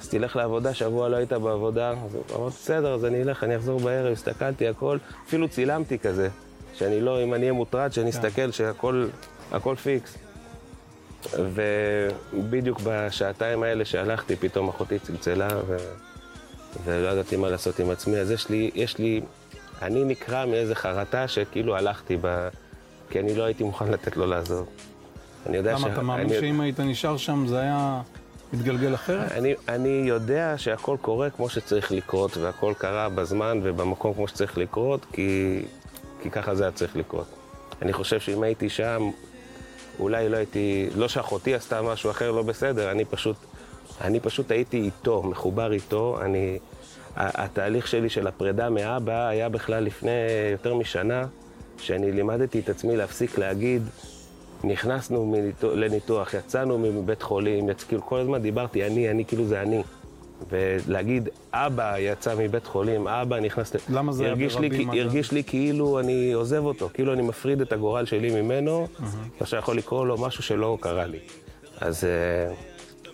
אז 0.00 0.08
תלך 0.08 0.36
לעבודה, 0.36 0.74
שבוע 0.74 1.08
לא 1.08 1.16
היית 1.16 1.32
בעבודה. 1.32 1.90
אז 1.90 2.16
אמרתי, 2.36 2.54
בסדר, 2.56 2.94
אז 2.94 3.04
אני 3.04 3.22
אלך, 3.22 3.44
אני 3.44 3.56
אחזור 3.56 3.80
בערב, 3.80 4.12
הסתכלתי, 4.12 4.68
הכל, 4.68 4.98
אפילו 5.26 5.48
צילמתי 5.48 5.98
כזה, 5.98 6.28
שאני 6.74 7.00
לא, 7.00 7.22
אם 7.22 7.34
אני 7.34 7.42
אהיה 7.42 7.52
מוטרד, 7.52 7.92
שאני 7.92 8.10
אסתכל 8.10 8.50
שהכל 8.50 9.08
הכל 9.52 9.74
פיקס. 9.76 10.18
ובדיוק 11.38 12.80
בשעתיים 12.84 13.62
האלה 13.62 13.84
שהלכתי, 13.84 14.36
פתאום 14.36 14.68
אחותי 14.68 14.98
צלצלה, 14.98 15.48
ו... 15.66 15.76
ולא 16.84 17.08
ידעתי 17.08 17.36
מה 17.36 17.48
לעשות 17.50 17.78
עם 17.80 17.90
עצמי. 17.90 18.16
אז 18.18 18.30
יש 18.30 18.48
לי, 18.48 18.70
יש 18.74 18.98
לי, 18.98 19.20
אני 19.82 20.04
נקרע 20.04 20.46
מאיזה 20.46 20.74
חרטה 20.74 21.28
שכאילו 21.28 21.76
הלכתי 21.76 22.16
ב... 22.20 22.48
כי 23.10 23.20
אני 23.20 23.34
לא 23.34 23.44
הייתי 23.44 23.64
מוכן 23.64 23.88
לתת 23.88 24.16
לו 24.16 24.26
לעזוב. 24.26 24.66
אני 25.46 25.56
יודע 25.56 25.72
למה 25.74 25.92
אתה 25.92 26.02
מאמין 26.02 26.26
אני- 26.26 26.40
שאם 26.40 26.60
היית 26.60 26.80
נשאר 26.80 27.16
שם 27.16 27.46
זה 27.46 27.60
היה 27.60 28.00
מתגלגל 28.52 28.94
אחרת? 28.94 29.32
אני, 29.32 29.54
אני 29.68 30.02
יודע 30.04 30.54
שהכל 30.56 30.96
קורה 31.00 31.30
כמו 31.30 31.48
שצריך 31.48 31.92
לקרות, 31.92 32.36
והכל 32.36 32.72
קרה 32.78 33.08
בזמן 33.08 33.60
ובמקום 33.62 34.14
כמו 34.14 34.28
שצריך 34.28 34.58
לקרות, 34.58 35.06
כי, 35.12 35.62
כי 36.22 36.30
ככה 36.30 36.54
זה 36.54 36.62
היה 36.64 36.72
צריך 36.72 36.96
לקרות. 36.96 37.26
אני 37.82 37.92
חושב 37.92 38.20
שאם 38.20 38.42
הייתי 38.42 38.68
שם, 38.68 39.10
אולי 40.00 40.28
לא 40.28 40.36
הייתי, 40.36 40.88
לא 40.96 41.08
שאחותי 41.08 41.54
עשתה 41.54 41.82
משהו 41.82 42.10
אחר 42.10 42.30
לא 42.30 42.42
בסדר, 42.42 42.90
אני 42.90 43.04
פשוט, 43.04 43.36
אני 44.00 44.20
פשוט 44.20 44.50
הייתי 44.50 44.76
איתו, 44.80 45.22
מחובר 45.22 45.72
איתו. 45.72 46.18
אני, 46.22 46.58
התהליך 47.16 47.86
שלי 47.86 48.08
של 48.08 48.26
הפרידה 48.26 48.70
מאבא 48.70 49.26
היה 49.28 49.48
בכלל 49.48 49.84
לפני 49.84 50.10
יותר 50.52 50.74
משנה, 50.74 51.26
שאני 51.78 52.12
לימדתי 52.12 52.60
את 52.60 52.68
עצמי 52.68 52.96
להפסיק 52.96 53.38
להגיד, 53.38 53.82
נכנסנו 54.64 55.26
מניתוח, 55.26 55.72
לניתוח, 55.74 56.34
יצאנו 56.34 56.78
מבית 56.78 57.22
חולים, 57.22 57.68
יצ... 57.68 57.84
כאילו 57.84 58.06
כל 58.06 58.18
הזמן 58.20 58.42
דיברתי 58.42 58.86
אני, 58.86 59.10
אני, 59.10 59.24
כאילו 59.24 59.44
זה 59.44 59.62
אני. 59.62 59.82
ולהגיד, 60.50 61.28
אבא 61.52 61.98
יצא 61.98 62.34
מבית 62.38 62.66
חולים, 62.66 63.08
אבא 63.08 63.40
נכנס... 63.40 63.72
למה 63.88 64.12
זה 64.12 64.24
היה 64.24 64.34
לי, 64.34 64.48
ברבים, 64.48 64.70
כי- 64.70 64.82
אגב? 64.84 64.94
הרגיש 64.94 65.32
לי 65.32 65.44
כאילו 65.44 66.00
אני 66.00 66.32
עוזב 66.32 66.64
אותו, 66.64 66.88
כאילו 66.94 67.12
אני 67.12 67.22
מפריד 67.22 67.60
את 67.60 67.72
הגורל 67.72 68.04
שלי 68.04 68.42
ממנו, 68.42 68.86
עכשיו 69.40 69.58
יכול 69.58 69.76
לקרוא 69.76 70.06
לו 70.06 70.18
משהו 70.18 70.42
שלא 70.42 70.78
קרה 70.80 71.06
לי. 71.06 71.18
אז, 71.80 72.04
אה, 72.04 72.54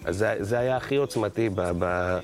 אז 0.05 0.17
זה, 0.17 0.35
זה 0.41 0.59
היה 0.59 0.77
הכי 0.77 0.97
עוצמתי 0.97 1.49
ב, 1.49 1.61
ב, 1.79 2.19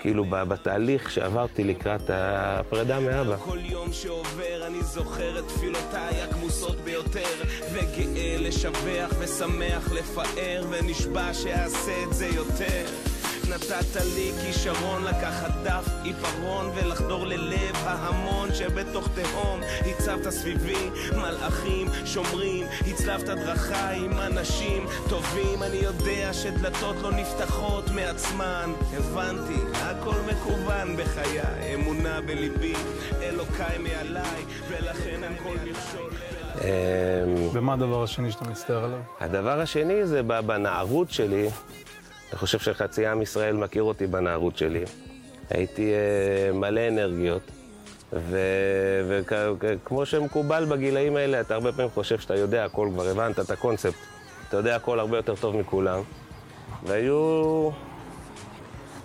כאילו 0.00 0.24
בתהליך 0.24 1.10
שעברתי 1.10 1.64
לקראת 1.64 2.00
הפרידה 2.08 3.00
מאבא. 3.00 3.36
כל 3.36 3.58
יום 3.62 3.92
שעובר 3.92 4.66
אני 4.66 4.82
זוכר 4.82 5.38
את 5.38 5.44
תפילותיי 5.48 6.22
הכמוסות 6.22 6.76
ביותר 6.76 7.28
וגאה 7.72 8.36
לשבח 8.38 9.10
ושמח 9.18 9.92
לפאר 9.92 10.64
ונשבע 10.70 11.34
שאעשה 11.34 11.92
את 12.02 12.14
זה 12.14 12.26
יותר 12.26 12.84
נתת 13.54 13.96
לי 14.14 14.32
כישרון 14.42 15.04
לקחת 15.04 15.50
דף 15.62 15.88
עיפרון 16.02 16.70
ולחדור 16.74 17.26
ללב 17.26 17.74
ההמון 17.74 18.54
שבתוך 18.54 19.08
תהום. 19.14 19.60
הצבת 19.86 20.30
סביבי 20.30 20.90
מלאכים 21.16 21.86
שומרים 22.04 22.66
הצלבת 22.86 23.24
דרכיי 23.24 23.98
עם 24.04 24.18
אנשים 24.18 24.86
טובים. 25.08 25.62
אני 25.62 25.76
יודע 25.76 26.32
שדלתות 26.32 26.96
לא 27.02 27.12
נפתחות 27.12 27.84
מעצמן. 27.94 28.72
הבנתי 28.96 29.60
הכל 29.74 30.16
מקוון 30.32 30.96
בחיי 30.96 31.40
אמונה 31.74 32.20
בליבי. 32.20 32.74
אלוקיי 33.22 33.78
מעליי 33.78 34.44
ולכן 34.68 35.24
אין 35.24 35.36
כל 35.42 35.54
מכשול. 35.64 36.10
אה, 36.60 37.24
ומה 37.52 37.72
הדבר 37.72 38.02
השני 38.02 38.32
שאתה 38.32 38.44
מצטער 38.44 38.84
עליו? 38.84 39.00
הדבר 39.20 39.60
השני 39.60 40.06
זה 40.06 40.22
בנערות 40.22 41.10
שלי, 41.10 41.48
אני 42.34 42.38
חושב 42.40 42.58
שחצי 42.58 43.06
עם 43.06 43.22
ישראל 43.22 43.56
מכיר 43.56 43.82
אותי 43.82 44.06
בנערות 44.06 44.58
שלי. 44.58 44.84
הייתי 45.50 45.92
אה, 45.92 46.52
מלא 46.52 46.88
אנרגיות, 46.88 47.42
וכמו 49.08 50.06
שמקובל 50.06 50.64
בגילאים 50.64 51.16
האלה, 51.16 51.40
אתה 51.40 51.54
הרבה 51.54 51.72
פעמים 51.72 51.90
חושב 51.90 52.18
שאתה 52.18 52.36
יודע 52.36 52.64
הכל, 52.64 52.88
כבר 52.92 53.08
הבנת 53.08 53.40
את 53.40 53.50
הקונספט, 53.50 53.98
אתה 54.48 54.56
יודע 54.56 54.76
הכל 54.76 55.00
הרבה 55.00 55.16
יותר 55.16 55.34
טוב 55.36 55.56
מכולם. 55.56 56.00
והיו 56.86 57.70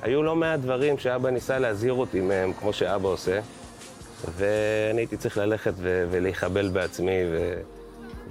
היו 0.01 0.23
לא 0.23 0.35
מעט 0.35 0.59
דברים 0.59 0.97
שאבא 0.97 1.29
ניסה 1.29 1.59
להזהיר 1.59 1.93
אותי 1.93 2.21
מהם, 2.21 2.53
כמו 2.53 2.73
שאבא 2.73 3.07
עושה, 3.07 3.39
ואני 4.37 5.01
הייתי 5.01 5.17
צריך 5.17 5.37
ללכת 5.37 5.73
ו- 5.77 6.05
ולהיחבל 6.11 6.69
בעצמי 6.69 7.19
ו- 7.31 7.61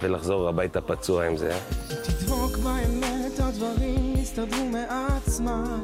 ולחזור 0.01 0.49
הביתה 0.49 0.81
פצוע 0.81 1.27
עם 1.27 1.37
זה. 1.37 1.59
תדבוק 1.89 2.57
באמת, 2.57 3.41
הדברים 3.41 3.98
יסתדרו 4.39 4.65
מעצמם. 4.65 5.83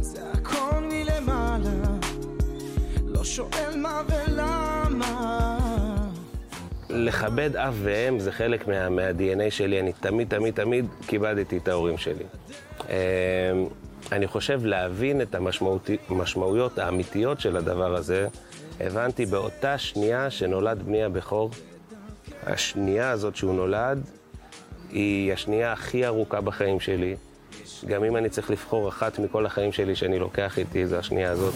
זה 0.00 0.20
הכל 0.32 0.80
מלמעלה, 0.80 1.98
לא 3.06 3.24
שואל 3.24 3.76
מה 3.76 4.02
ולמה. 4.08 5.58
לכבד 6.90 7.56
אב 7.56 7.80
ואם 7.82 8.20
זה 8.20 8.32
חלק 8.32 8.68
מה, 8.68 8.88
מה-DNA 8.88 9.50
שלי, 9.50 9.80
אני 9.80 9.92
תמיד, 9.92 10.28
תמיד, 10.28 10.54
תמיד 10.54 10.86
כיבדתי 11.06 11.56
את 11.58 11.68
ההורים 11.68 11.98
שלי. 11.98 12.24
אמ, 12.88 12.94
אני 14.12 14.26
חושב 14.26 14.64
להבין 14.64 15.22
את 15.22 15.34
המשמעויות 16.08 16.78
האמיתיות 16.78 17.40
של 17.40 17.56
הדבר 17.56 17.94
הזה, 17.94 18.28
הבנתי 18.80 19.26
באותה 19.26 19.78
שנייה 19.78 20.30
שנולד 20.30 20.82
בני 20.82 21.04
הבכור. 21.04 21.50
השנייה 22.46 23.10
הזאת 23.10 23.36
שהוא 23.36 23.54
נולד, 23.54 24.10
היא 24.90 25.32
השנייה 25.32 25.72
הכי 25.72 26.06
ארוכה 26.06 26.40
בחיים 26.40 26.80
שלי. 26.80 27.16
גם 27.86 28.04
אם 28.04 28.16
אני 28.16 28.28
צריך 28.28 28.50
לבחור 28.50 28.88
אחת 28.88 29.18
מכל 29.18 29.46
החיים 29.46 29.72
שלי 29.72 29.96
שאני 29.96 30.18
לוקח 30.18 30.58
איתי, 30.58 30.86
זו 30.86 30.96
השנייה 30.96 31.30
הזאת. 31.30 31.54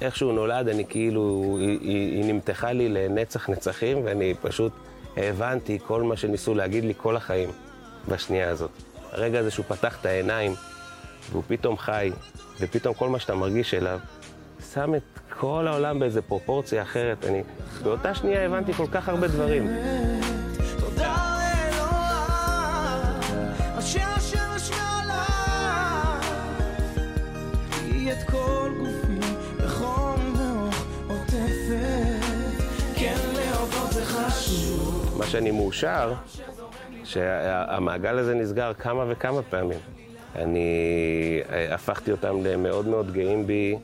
איך 0.00 0.16
שהוא 0.16 0.32
נולד, 0.32 0.68
אני 0.68 0.84
כאילו, 0.88 1.56
היא, 1.60 1.78
היא, 1.80 2.16
היא 2.16 2.32
נמתחה 2.32 2.72
לי 2.72 2.88
לנצח 2.88 3.48
נצחים, 3.48 4.04
ואני 4.04 4.34
פשוט 4.42 4.72
הבנתי 5.16 5.78
כל 5.86 6.02
מה 6.02 6.16
שניסו 6.16 6.54
להגיד 6.54 6.84
לי 6.84 6.92
כל 6.96 7.16
החיים 7.16 7.48
בשנייה 8.08 8.50
הזאת. 8.50 8.70
הרגע 9.12 9.38
הזה 9.38 9.50
שהוא 9.50 9.64
פתח 9.68 10.00
את 10.00 10.06
העיניים, 10.06 10.52
והוא 11.30 11.42
פתאום 11.48 11.78
חי, 11.78 12.10
ופתאום 12.60 12.94
כל 12.94 13.08
מה 13.08 13.18
שאתה 13.18 13.34
מרגיש 13.34 13.74
אליו, 13.74 13.98
שם 14.74 14.94
את 14.94 15.18
כל 15.38 15.66
העולם 15.68 15.98
באיזה 15.98 16.22
פרופורציה 16.22 16.82
אחרת. 16.82 17.24
אני, 17.24 17.42
באותה 17.82 18.14
שנייה 18.14 18.46
הבנתי 18.46 18.72
כל 18.72 18.86
כך 18.92 19.08
הרבה 19.08 19.28
דברים. 19.28 19.68
שאני 35.28 35.50
מאושר, 35.50 36.12
שהמעגל 37.04 38.18
הזה 38.18 38.34
נסגר 38.34 38.72
כמה 38.74 39.04
וכמה 39.08 39.42
פעמים. 39.42 39.78
אני 40.36 40.68
אה, 41.50 41.74
הפכתי 41.74 42.12
אותם 42.12 42.44
למאוד 42.44 42.86
מאוד 42.86 43.12
גאים 43.12 43.46
בי, 43.46 43.76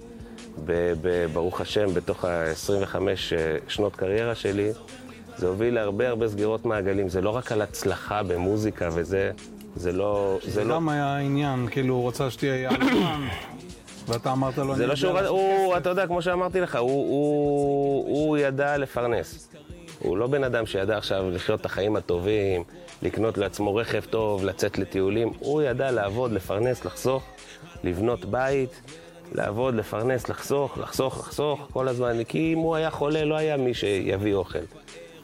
ברוך 1.32 1.60
השם, 1.60 1.94
בתוך 1.94 2.24
ה-25 2.24 2.96
שנות 3.68 3.96
קריירה 3.96 4.34
שלי. 4.34 4.72
זה 5.36 5.48
הוביל 5.48 5.74
להרבה 5.74 6.08
הרבה 6.08 6.28
סגירות 6.28 6.64
מעגלים. 6.64 7.08
זה 7.08 7.20
לא 7.20 7.30
רק 7.30 7.52
על 7.52 7.62
הצלחה 7.62 8.22
במוזיקה 8.22 8.88
וזה, 8.92 9.30
זה 9.76 9.92
לא... 9.92 10.38
זה 10.42 10.64
לא... 10.64 10.74
גם 10.74 10.88
היה 10.88 11.16
עניין, 11.16 11.68
כאילו, 11.70 11.94
הוא 11.94 12.08
רצה 12.08 12.30
שתהיה 12.30 12.56
יעלמן, 12.56 13.28
ואתה 14.08 14.32
אמרת 14.32 14.58
לו, 14.58 14.76
זה 14.76 14.86
לא 14.86 14.96
שהוא, 14.96 15.18
הוא, 15.18 15.76
אתה 15.76 15.88
יודע, 15.88 16.06
כמו 16.06 16.22
שאמרתי 16.22 16.60
לך, 16.60 16.76
הוא, 16.76 16.90
הוא, 16.90 18.04
הוא 18.06 18.38
ידע 18.38 18.76
לפרנס. 18.76 19.48
הוא 19.98 20.16
לא 20.16 20.26
בן 20.26 20.44
אדם 20.44 20.66
שידע 20.66 20.96
עכשיו 20.96 21.30
לחיות 21.30 21.60
את 21.60 21.66
החיים 21.66 21.96
הטובים, 21.96 22.64
לקנות 23.02 23.38
לעצמו 23.38 23.74
רכב 23.74 24.00
טוב, 24.10 24.44
לצאת 24.44 24.78
לטיולים. 24.78 25.32
הוא 25.38 25.62
ידע 25.62 25.90
לעבוד, 25.90 26.32
לפרנס, 26.32 26.84
לחסוך, 26.84 27.22
לבנות 27.84 28.24
בית, 28.24 28.80
לעבוד, 29.32 29.74
לפרנס, 29.74 30.28
לחסוך, 30.28 30.78
לחסוך, 30.78 31.18
לחסוך, 31.18 31.68
כל 31.72 31.88
הזמן. 31.88 32.24
כי 32.24 32.52
אם 32.52 32.58
הוא 32.58 32.74
היה 32.74 32.90
חולה, 32.90 33.24
לא 33.24 33.36
היה 33.36 33.56
מי 33.56 33.74
שיביא 33.74 34.34
אוכל. 34.34 34.58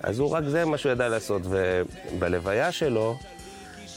אז 0.03 0.19
הוא 0.19 0.31
רק 0.31 0.45
זה 0.45 0.65
מה 0.65 0.79
שהוא 0.79 0.93
ידע 0.93 1.09
לעשות. 1.09 1.43
ובלוויה 1.45 2.73
שלו, 2.73 3.17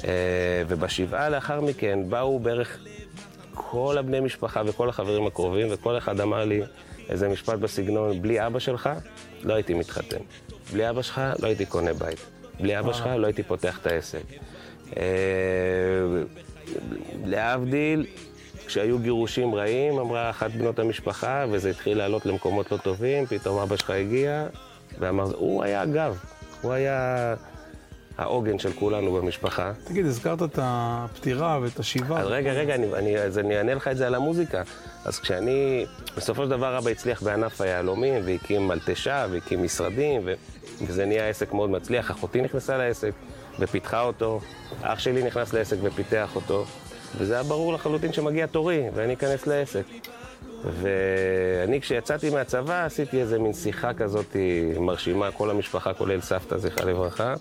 אה, 0.04 0.64
ובשבעה 0.68 1.30
לאחר 1.30 1.62
מכן, 1.62 2.00
באו 2.10 2.40
בערך 2.40 2.78
כל 3.54 3.98
הבני 4.00 4.20
משפחה 4.20 4.62
וכל 4.66 4.90
החברים 4.90 5.28
הקרובים, 5.28 5.68
וכל 5.72 5.98
אחד 5.98 6.20
אמר 6.20 6.46
לי 6.46 6.62
איזה 7.10 7.30
משפט 7.30 7.60
בסגנון, 7.60 8.22
בלי 8.22 8.48
אבא 8.48 8.60
שלך 8.60 8.90
לא 9.44 9.54
הייתי 9.54 9.74
מתחתן. 9.74 10.18
בלי 10.72 10.90
אבא 10.90 11.02
שלך 11.02 11.22
לא 11.40 11.48
הייתי 11.48 11.66
קונה 11.66 11.94
בית. 11.94 12.20
בלי 12.60 12.80
אבא 12.80 12.94
שלך 12.94 13.06
לא 13.18 13.26
הייתי 13.26 13.44
פותח 13.44 13.80
את 13.82 13.88
העסק. 13.88 14.24
אה, 14.98 15.04
להבדיל, 17.26 18.06
כשהיו 18.66 19.00
גירושים 19.00 19.56
רעים, 19.56 20.00
אמרה 20.00 20.30
אחת 20.30 20.52
בנות 20.52 20.80
המשפחה, 20.80 21.46
וזה 21.52 21.70
התחיל 21.70 21.98
לעלות 21.98 22.26
למקומות 22.26 22.72
לא 22.72 22.78
טובים, 22.78 23.26
פתאום 23.26 23.60
אבא 23.60 23.76
שלך 23.76 23.90
הגיע, 23.90 24.48
ואמר, 25.00 25.24
הוא 25.36 25.64
היה 25.64 25.82
הגב, 25.82 26.18
הוא 26.62 26.72
היה 26.72 27.36
העוגן 28.18 28.60
של 28.60 28.74
כולנו 28.74 29.14
במשפחה. 29.14 29.72
תגיד, 29.84 30.06
הזכרת 30.06 30.44
את 30.44 30.60
הפטירה 30.62 31.60
ואת 31.62 31.80
השיבה. 31.80 32.20
אז 32.20 32.28
רגע, 32.28 32.52
רגע, 32.52 32.76
אני, 32.76 32.94
אני, 32.94 33.18
אז 33.18 33.40
אני 33.40 33.58
אענה 33.58 33.74
לך 33.74 33.88
את 33.88 33.98
זה 33.98 34.08
על 34.08 34.16
המוזיקה. 34.16 34.62
אז 35.06 35.20
כשאני, 35.20 35.86
בסופו 36.18 36.44
של 36.44 36.50
דבר 36.50 36.78
אבא 36.78 36.90
הצליח 36.90 37.24
בענף 37.24 37.62
היהלומים, 37.62 38.22
והקים 38.26 38.68
מלטשה, 38.68 39.26
והקים 39.32 39.64
משרדים, 39.64 40.22
ו, 40.26 40.34
וזה 40.82 41.06
נהיה 41.06 41.30
עסק 41.30 41.54
מאוד 41.54 41.70
מצליח. 41.70 42.12
אחותי 42.12 42.42
נכנסה 42.42 42.78
לעסק 42.78 43.12
ופיתחה 43.60 44.02
אותו, 44.02 44.40
אח 44.82 45.00
שלי 45.00 45.24
נכנס 45.24 45.54
לעסק 45.54 45.78
ופיתח 45.82 46.36
אותו, 46.36 46.66
וזה 47.18 47.34
היה 47.34 47.44
ברור 47.44 47.74
לחלוטין 47.74 48.14
שמגיע 48.14 48.46
תורי, 48.46 48.84
ואני 48.94 49.14
אכנס 49.14 49.48
לעסק. 49.48 49.84
ואני, 50.82 51.82
כשיצאתי 51.82 52.30
מהצבא, 52.30 52.86
עשיתי 52.86 53.22
איזה 53.22 53.40
מין 53.40 53.54
שיחה 53.54 53.94
כזאת 53.94 54.36
מרשימה, 54.80 55.32
כל 55.32 55.50
המשפחה, 55.50 55.94
כולל 55.94 56.22
סבתא, 56.22 56.58
זכרה 56.58 56.86
לברכה. 56.86 57.34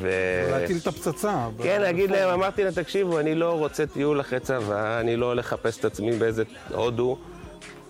ו... 0.00 0.10
להטיל 0.50 0.76
את 0.82 0.86
הפצצה. 0.86 1.46
כן, 1.62 1.80
להגיד 1.80 2.10
להם, 2.10 2.28
אמרתי 2.28 2.64
להם, 2.64 2.72
תקשיבו, 2.72 3.18
אני 3.20 3.34
לא 3.34 3.52
רוצה 3.58 3.86
טיול 3.86 4.20
אחרי 4.20 4.40
צבא, 4.40 5.00
אני 5.00 5.16
לא 5.16 5.36
לחפש 5.36 5.78
את 5.78 5.84
עצמי 5.84 6.12
באיזה 6.12 6.42
הודו. 6.74 7.18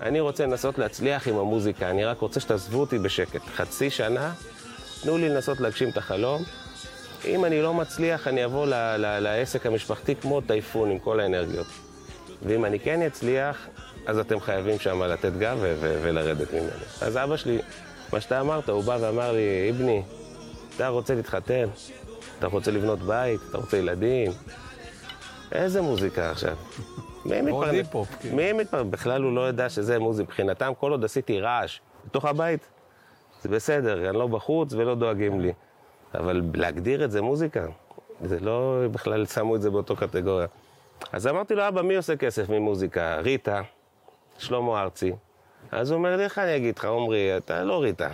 אני 0.03 0.21
רוצה 0.21 0.47
לנסות 0.47 0.79
להצליח 0.79 1.29
עם 1.29 1.37
המוזיקה, 1.37 1.91
אני 1.91 2.05
רק 2.05 2.19
רוצה 2.21 2.41
שתעזבו 2.41 2.81
אותי 2.81 2.99
בשקט. 2.99 3.41
חצי 3.57 3.91
שנה, 3.91 4.33
תנו 5.03 5.19
לי 5.19 5.29
לנסות 5.29 5.61
להגשים 5.61 5.88
את 5.88 5.97
החלום. 5.97 6.43
אם 7.25 7.45
אני 7.45 7.62
לא 7.62 7.75
מצליח, 7.75 8.29
אני 8.29 8.45
אבוא 8.45 8.67
ל- 8.67 8.75
ל- 8.97 9.19
לעסק 9.21 9.67
המשפחתי 9.67 10.15
כמו 10.17 10.41
טייפון 10.41 10.91
עם 10.91 10.99
כל 10.99 11.21
האנרגיות. 11.21 11.67
ואם 12.43 12.65
אני 12.65 12.79
כן 12.81 13.03
אצליח, 13.03 13.67
אז 14.07 14.19
אתם 14.19 14.41
חייבים 14.41 14.79
שם 14.79 15.03
לתת 15.03 15.33
גב 15.38 15.59
ו- 15.61 15.75
ו- 15.81 15.99
ולרדת 16.03 16.53
ממנו. 16.53 16.69
אז 17.00 17.17
אבא 17.17 17.37
שלי, 17.37 17.59
מה 18.12 18.21
שאתה 18.21 18.41
אמרת, 18.41 18.69
הוא 18.69 18.85
בא 18.85 18.99
ואמר 19.00 19.33
לי, 19.33 19.65
איבני, 19.67 20.03
אתה 20.79 20.89
רוצה 20.89 21.15
להתחתן? 21.15 21.65
אתה 22.39 22.47
רוצה 22.47 22.71
לבנות 22.71 22.99
בית? 22.99 23.41
אתה 23.51 23.59
רוצה 23.59 23.77
ילדים? 23.77 24.33
איזה 25.53 25.83
מוזיקה 25.83 26.31
עכשיו? 26.31 26.57
מי 27.25 27.43
מתפרנס? 27.51 27.87
כן. 28.23 28.37
מי 28.37 28.53
מתפרנס? 28.53 28.87
בכלל 28.91 29.23
הוא 29.23 29.33
לא 29.33 29.49
ידע 29.49 29.69
שזה 29.69 29.99
מוזיקה. 29.99 30.29
מבחינתם, 30.29 30.73
כל 30.81 30.91
עוד 30.91 31.05
עשיתי 31.05 31.41
רעש 31.41 31.79
בתוך 32.07 32.25
הבית, 32.25 32.69
זה 33.43 33.49
בסדר, 33.49 34.09
אני 34.09 34.19
לא 34.19 34.27
בחוץ 34.27 34.73
ולא 34.73 34.95
דואגים 34.95 35.41
לי. 35.41 35.53
אבל 36.15 36.43
להגדיר 36.55 37.05
את 37.05 37.11
זה 37.11 37.23
מוזיקה, 37.23 37.67
זה 38.21 38.41
לא, 38.41 38.83
בכלל 38.93 39.27
שמו 39.27 39.57
את 39.57 39.63
זה 39.63 39.71
באותו 39.71 39.97
קטגוריה. 39.97 40.47
אז 41.13 41.27
אמרתי 41.27 41.55
לו, 41.55 41.69
אבא, 41.69 41.83
מי 41.83 41.97
עושה 41.97 42.17
כסף 42.17 42.49
ממוזיקה? 42.49 43.17
ריטה, 43.21 43.63
שלמה 44.39 44.83
ארצי. 44.83 45.13
אז 45.71 45.91
הוא 45.91 45.99
אומר 45.99 46.17
לי, 46.17 46.25
איך 46.25 46.39
אני 46.39 46.57
אגיד 46.57 46.79
לך, 46.79 46.85
עמרי, 46.85 47.37
אתה 47.37 47.65
לא 47.65 47.83
ריטה. 47.83 48.09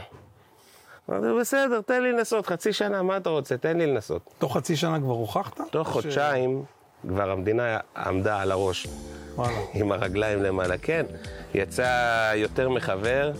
אמרתי 1.11 1.26
לו, 1.26 1.38
בסדר, 1.40 1.80
תן 1.80 2.02
לי 2.02 2.12
לנסות, 2.12 2.46
חצי 2.46 2.73
שנה, 2.73 3.02
מה 3.02 3.16
אתה 3.16 3.30
רוצה? 3.30 3.56
תן 3.56 3.78
לי 3.78 3.87
לנסות. 3.87 4.34
תוך 4.38 4.56
חצי 4.56 4.76
שנה 4.76 5.00
כבר 5.00 5.12
הוכחת? 5.12 5.61
תוך 5.70 5.88
ש- 5.88 5.92
חודשיים 5.92 6.62
כבר 7.08 7.30
המדינה 7.30 7.78
עמדה 7.96 8.40
על 8.40 8.52
הראש. 8.52 8.87
וואלה. 9.34 9.56
עם 9.75 9.92
הרגליים 9.92 10.42
למעלה, 10.42 10.78
כן. 10.78 11.06
יצא 11.54 11.88
יותר 12.37 12.68
מחבר, 12.68 13.32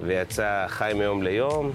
ויצא 0.00 0.64
חי 0.68 0.92
מיום 0.94 1.22
ליום, 1.22 1.72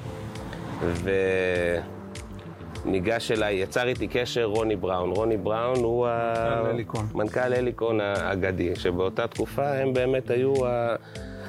וניגש 2.85 3.31
אליי, 3.31 3.55
יצר 3.55 3.87
איתי 3.87 4.07
קשר 4.07 4.43
רוני 4.43 4.75
בראון. 4.75 5.09
רוני 5.11 5.37
בראון 5.37 5.77
הוא 5.83 6.07
ה... 6.07 6.33
מנכ"ל 6.63 6.69
אליקון. 6.69 7.07
מנכ"ל 7.13 7.53
אליקון 7.53 7.99
האגדי, 8.01 8.75
שבאותה 8.75 9.27
תקופה 9.27 9.67
הם 9.71 9.93
באמת 9.93 10.29
היו 10.29 10.65
ה... 10.67 10.95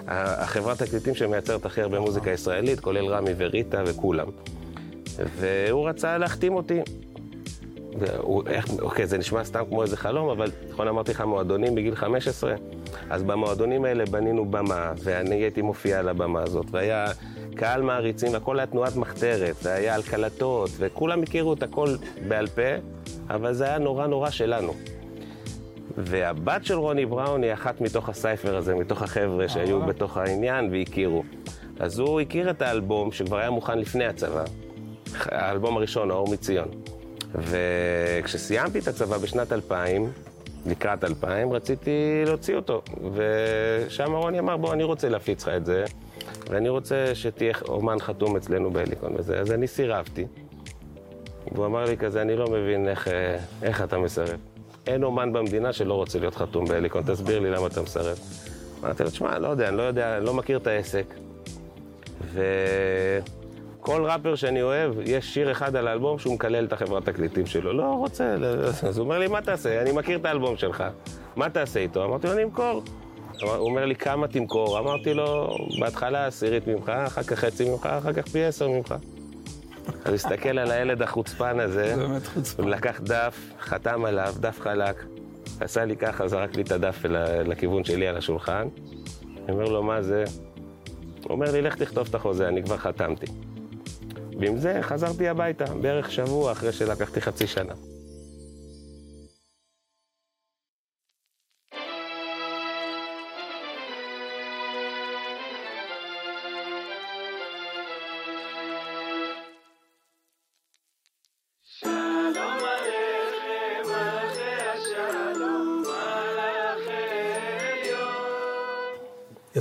החברת 0.08 0.82
תקליטים 0.82 1.14
שמייצרת 1.14 1.66
הכי 1.66 1.82
הרבה 1.82 2.00
מוזיקה 2.00 2.30
ישראלית, 2.30 2.80
כולל 2.80 3.06
רמי 3.06 3.30
וריטה 3.36 3.82
וכולם. 3.86 4.26
והוא 5.38 5.88
רצה 5.88 6.18
להחתים 6.18 6.54
אותי. 6.54 6.80
והוא, 7.98 8.42
איך, 8.46 8.66
אוקיי, 8.82 9.06
זה 9.06 9.18
נשמע 9.18 9.44
סתם 9.44 9.62
כמו 9.68 9.82
איזה 9.82 9.96
חלום, 9.96 10.28
אבל 10.28 10.50
נכון 10.70 10.88
אמרתי 10.88 11.10
לך, 11.10 11.20
מועדונים 11.20 11.74
בגיל 11.74 11.94
15, 11.94 12.54
אז 13.10 13.22
במועדונים 13.22 13.84
האלה 13.84 14.04
בנינו 14.06 14.50
במה, 14.50 14.92
ואני 15.02 15.34
הייתי 15.34 15.62
מופיע 15.62 15.98
על 15.98 16.08
הבמה 16.08 16.42
הזאת, 16.42 16.66
והיה 16.70 17.06
קהל 17.54 17.82
מעריצים, 17.82 18.32
והכל 18.32 18.58
היה 18.58 18.66
תנועת 18.66 18.96
מחתרת, 18.96 19.56
והיה 19.62 19.94
על 19.94 20.02
קלטות, 20.02 20.70
וכולם 20.78 21.22
הכירו 21.22 21.52
את 21.52 21.62
הכל 21.62 21.96
בעל 22.28 22.46
פה, 22.46 22.62
אבל 23.30 23.54
זה 23.54 23.64
היה 23.64 23.78
נורא 23.78 24.06
נורא 24.06 24.30
שלנו. 24.30 24.74
והבת 25.96 26.64
של 26.64 26.74
רוני 26.74 27.06
בראון 27.06 27.42
היא 27.42 27.52
אחת 27.52 27.80
מתוך 27.80 28.08
הסייפר 28.08 28.56
הזה, 28.56 28.74
מתוך 28.74 29.02
החבר'ה 29.02 29.48
שהיו 29.48 29.80
בתוך 29.80 30.16
העניין 30.16 30.68
והכירו. 30.72 31.22
אז 31.80 31.98
הוא 31.98 32.20
הכיר 32.20 32.50
את 32.50 32.62
האלבום 32.62 33.12
שכבר 33.12 33.36
היה 33.36 33.50
מוכן 33.50 33.78
לפני 33.78 34.06
הצבא, 34.06 34.44
האלבום 35.24 35.76
הראשון, 35.76 36.10
האור 36.10 36.32
מציון. 36.32 36.68
וכשסיימתי 37.34 38.78
את 38.78 38.88
הצבא 38.88 39.18
בשנת 39.18 39.52
2000, 39.52 40.12
לקראת 40.66 41.04
2000, 41.04 41.52
רציתי 41.52 42.22
להוציא 42.26 42.56
אותו. 42.56 42.82
ושם 43.12 44.12
רוני 44.12 44.38
אמר, 44.38 44.56
בוא, 44.56 44.72
אני 44.72 44.84
רוצה 44.84 45.08
להפיץ 45.08 45.42
לך 45.42 45.48
את 45.48 45.66
זה, 45.66 45.84
ואני 46.50 46.68
רוצה 46.68 47.14
שתהיה 47.14 47.52
אומן 47.68 47.98
חתום 47.98 48.36
אצלנו 48.36 48.70
בהליקון 48.70 49.12
וזה. 49.18 49.40
אז 49.40 49.52
אני 49.52 49.66
סירבתי. 49.66 50.26
והוא 51.52 51.66
אמר 51.66 51.84
לי 51.84 51.96
כזה, 51.96 52.22
אני 52.22 52.36
לא 52.36 52.46
מבין 52.50 52.88
איך, 52.88 53.08
אה, 53.08 53.38
איך 53.62 53.82
אתה 53.82 53.98
מסרב. 53.98 54.55
אין 54.86 55.04
אומן 55.04 55.32
במדינה 55.32 55.72
שלא 55.72 55.94
רוצה 55.94 56.18
להיות 56.18 56.34
חתום 56.34 56.64
בהליקון, 56.64 57.02
תסביר 57.02 57.38
לי 57.38 57.50
למה 57.50 57.66
אתה 57.66 57.82
מסרב. 57.82 58.18
אמרתי 58.84 59.02
לו, 59.02 59.10
תשמע, 59.10 59.38
לא 59.38 59.48
יודע, 59.48 59.68
אני 59.68 59.76
לא 59.76 59.82
יודע, 59.82 60.16
אני 60.16 60.24
לא 60.24 60.34
מכיר 60.34 60.56
את 60.56 60.66
העסק. 60.66 61.14
וכל 62.32 64.04
ראפר 64.04 64.34
שאני 64.34 64.62
אוהב, 64.62 64.92
יש 65.04 65.34
שיר 65.34 65.52
אחד 65.52 65.76
על 65.76 65.88
האלבום 65.88 66.18
שהוא 66.18 66.34
מקלל 66.34 66.64
את 66.64 66.72
החברת 66.72 67.04
תקליטים 67.04 67.46
שלו. 67.46 67.72
לא 67.72 67.84
רוצה, 67.84 68.36
לא... 68.36 68.46
אז 68.88 68.98
הוא 68.98 69.04
אומר 69.04 69.18
לי, 69.18 69.28
מה 69.28 69.40
תעשה? 69.40 69.82
אני 69.82 69.92
מכיר 69.92 70.18
את 70.18 70.24
האלבום 70.24 70.56
שלך. 70.56 70.84
מה 71.36 71.50
תעשה 71.50 71.80
איתו? 71.80 72.04
אמרתי 72.04 72.26
לו, 72.26 72.32
אני 72.32 72.42
אמכור. 72.42 72.82
הוא 73.42 73.50
אומר 73.50 73.84
לי, 73.84 73.94
כמה 73.94 74.28
תמכור? 74.28 74.78
אמרתי 74.78 75.14
לו, 75.14 75.56
בהתחלה 75.80 76.26
עשירית 76.26 76.66
ממך, 76.66 76.88
אחר 76.88 77.22
כך 77.22 77.38
חצי 77.38 77.70
ממך, 77.70 77.86
אחר 77.86 78.12
כך 78.12 78.28
פי 78.28 78.44
עשר 78.44 78.68
ממך. 78.68 78.94
אז 80.04 80.14
הסתכל 80.14 80.58
על 80.58 80.70
הילד 80.70 81.02
החוצפן 81.02 81.60
הזה, 81.60 81.94
זה 81.94 82.06
באמת 82.06 82.26
חוצפן. 82.26 82.62
הוא 82.62 82.70
לקח 82.70 83.00
דף, 83.00 83.38
חתם 83.60 84.04
עליו, 84.04 84.34
דף 84.40 84.60
חלק, 84.60 85.04
עשה 85.60 85.84
לי 85.84 85.96
ככה, 85.96 86.28
זרק 86.28 86.56
לי 86.56 86.62
את 86.62 86.72
הדף 86.72 87.04
לכיוון 87.44 87.84
שלי 87.84 88.08
על 88.08 88.16
השולחן. 88.16 88.68
אני 89.22 89.52
אומר 89.52 89.64
לו, 89.64 89.82
מה 89.82 90.02
זה? 90.02 90.24
הוא 91.22 91.30
אומר 91.30 91.52
לי, 91.52 91.62
לך 91.62 91.74
תכתוב 91.74 92.06
את 92.10 92.14
החוזה, 92.14 92.48
אני 92.48 92.62
כבר 92.62 92.76
חתמתי. 92.76 93.26
ועם 94.40 94.58
זה 94.58 94.78
חזרתי 94.82 95.28
הביתה, 95.28 95.64
בערך 95.64 96.12
שבוע 96.12 96.52
אחרי 96.52 96.72
שלקחתי 96.72 97.20
חצי 97.20 97.46
שנה. 97.46 97.72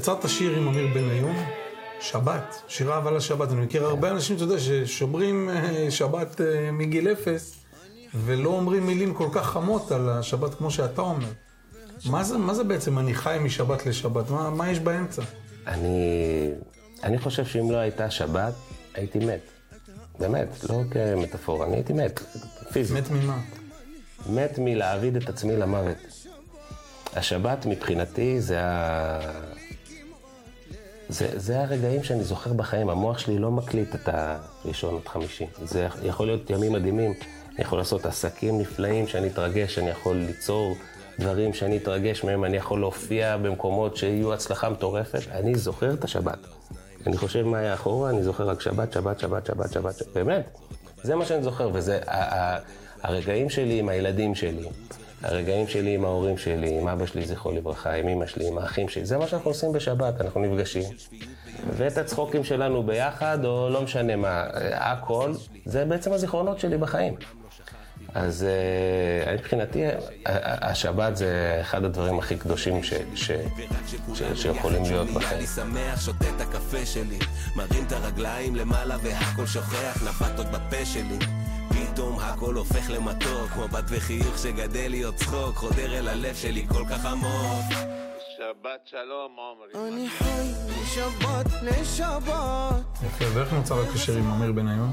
יצרת 0.05 0.29
שיר 0.29 0.57
עם 0.57 0.67
אמיר 0.67 0.87
בניון, 0.93 1.35
שבת, 1.99 2.61
שיר 2.67 2.93
אהבה 2.93 3.11
לשבת. 3.11 3.51
אני 3.51 3.61
מכיר 3.61 3.85
הרבה 3.85 4.11
אנשים, 4.11 4.35
אתה 4.35 4.43
יודע, 4.43 4.59
ששומרים 4.59 5.49
אה, 5.49 5.91
שבת 5.91 6.41
אה, 6.41 6.71
מגיל 6.71 7.11
אפס, 7.11 7.55
ולא 8.13 8.49
אומרים 8.49 8.85
מילים 8.85 9.13
כל 9.13 9.27
כך 9.31 9.45
חמות 9.45 9.91
על 9.91 10.09
השבת 10.09 10.53
כמו 10.53 10.71
שאתה 10.71 11.01
אומר. 11.01 11.27
מה 12.05 12.23
זה, 12.23 12.37
מה 12.37 12.53
זה 12.53 12.63
בעצם 12.63 12.99
אני 12.99 13.13
חי 13.13 13.37
משבת 13.41 13.85
לשבת? 13.85 14.29
מה, 14.29 14.49
מה 14.49 14.71
יש 14.71 14.79
באמצע? 14.79 15.21
אני, 15.67 16.51
אני 17.03 17.17
חושב 17.17 17.45
שאם 17.45 17.71
לא 17.71 17.77
הייתה 17.77 18.11
שבת, 18.11 18.53
הייתי 18.93 19.19
מת. 19.19 19.41
באמת, 20.19 20.63
לא 20.69 20.81
כמטאפורה, 20.91 21.67
אני 21.67 21.75
הייתי 21.75 21.93
מת, 21.93 22.19
פיזית. 22.71 22.97
מת 22.97 23.11
ממה? 23.11 23.39
מת 24.29 24.59
מלהעביד 24.59 25.15
את 25.15 25.29
עצמי 25.29 25.55
למוות. 25.55 25.97
השבת 27.15 27.65
מבחינתי 27.65 28.41
זה 28.41 28.61
ה... 28.61 29.54
זה, 31.09 31.29
זה 31.35 31.61
הרגעים 31.61 32.03
שאני 32.03 32.23
זוכר 32.23 32.53
בחיים, 32.53 32.89
המוח 32.89 33.17
שלי 33.17 33.39
לא 33.39 33.51
מקליט 33.51 33.95
את 33.95 34.09
הראשון 34.11 34.95
עד 34.95 35.07
חמישי. 35.07 35.45
זה 35.63 35.87
יכול 36.03 36.25
להיות 36.25 36.49
ימים 36.49 36.73
מדהימים, 36.73 37.13
אני 37.55 37.63
יכול 37.63 37.77
לעשות 37.77 38.05
עסקים 38.05 38.59
נפלאים 38.59 39.07
שאני 39.07 39.27
אתרגש, 39.27 39.79
אני 39.79 39.89
יכול 39.89 40.15
ליצור 40.15 40.75
דברים 41.19 41.53
שאני 41.53 41.77
אתרגש 41.77 42.23
מהם, 42.23 42.45
אני 42.45 42.57
יכול 42.57 42.79
להופיע 42.79 43.37
במקומות 43.37 43.97
שיהיו 43.97 44.33
הצלחה 44.33 44.69
מטורפת. 44.69 45.19
אני 45.31 45.55
זוכר 45.55 45.93
את 45.93 46.03
השבת. 46.03 46.37
אני 47.07 47.17
חושב 47.17 47.43
מה 47.43 47.57
היה 47.57 47.73
אחורה, 47.73 48.09
אני 48.09 48.23
זוכר 48.23 48.49
רק 48.49 48.61
שבת, 48.61 48.91
שבת, 48.91 49.19
שבת, 49.19 49.45
שבת, 49.45 49.71
שבת, 49.71 49.93
שבת, 49.97 50.15
באמת. 50.15 50.49
זה 51.03 51.15
מה 51.15 51.25
שאני 51.25 51.43
זוכר, 51.43 51.69
וזה 51.73 51.99
הרגעים 53.03 53.49
שלי 53.49 53.79
עם 53.79 53.89
הילדים 53.89 54.35
שלי, 54.35 54.69
הרגעים 55.23 55.67
שלי 55.67 55.95
עם 55.95 56.05
ההורים 56.05 56.37
שלי, 56.37 56.79
עם 56.79 56.87
אבא 56.87 57.05
שלי, 57.05 57.25
זכרו 57.25 57.51
לברכה, 57.51 57.93
עם 57.93 58.07
אמא 58.07 58.25
שלי, 58.25 58.47
עם 58.47 58.57
האחים 58.57 58.89
שלי, 58.89 59.05
זה 59.05 59.17
מה 59.17 59.27
שאנחנו 59.27 59.49
עושים 59.49 59.71
בשבת, 59.73 60.21
אנחנו 60.21 60.41
נפגשים. 60.41 60.83
ואת 61.77 61.97
הצחוקים 61.97 62.43
שלנו 62.43 62.83
ביחד, 62.83 63.45
או 63.45 63.69
לא 63.69 63.81
משנה 63.81 64.15
מה, 64.15 64.27
אה, 64.29 64.91
הכל, 64.91 65.33
זה 65.65 65.85
בעצם 65.85 66.13
הזיכרונות 66.13 66.59
שלי 66.59 66.77
בחיים. 66.77 67.15
אז 68.15 68.43
אה, 69.27 69.33
מבחינתי, 69.33 69.85
ה- 69.85 69.89
ה- 70.25 70.69
השבת 70.69 71.17
זה 71.17 71.57
אחד 71.61 71.83
הדברים 71.83 72.19
הכי 72.19 72.35
קדושים 72.35 72.83
ש, 72.83 72.93
ש, 73.15 73.31
ש, 74.13 74.23
שיכולים 74.35 74.83
להיות 74.83 75.07
בחיים. 75.09 75.37
אני 75.39 75.47
שמח, 75.47 76.01
שותה 76.01 76.25
את 76.35 76.41
הקפה 76.41 76.85
שלי 76.85 77.19
מרים 77.55 77.83
את 77.87 77.91
הרגליים 77.91 78.55
למעלה 78.55 78.97
והכל 79.03 79.45
שוכח 79.45 80.03
נפתות 80.09 80.45
בפה 80.47 80.85
שלי 80.85 81.17
פתאום 81.95 82.19
הכל 82.19 82.55
הופך 82.55 82.89
למתוק 82.89 83.57
מבט 83.57 83.83
וחיוך 83.87 84.37
שגדל 84.37 84.87
להיות 84.89 85.15
צחוק 85.15 85.55
חודר 85.55 85.99
אל 85.99 86.07
הלב 86.07 86.35
שלי 86.35 86.65
כל 86.67 86.83
כך 86.89 87.05
עמוק 87.05 87.73
שבת 88.37 88.79
שלום, 88.85 89.35
עומרי. 89.35 89.87
אני 89.87 90.09
חי 90.09 90.51
משבת 90.81 91.61
לשבת 91.61 93.05
יפה, 93.05 93.25
ואיך 93.33 93.53
נוצר 93.53 93.81
הקשר 93.81 94.17
עם 94.17 94.31
אמיר 94.31 94.51
בניון? 94.51 94.91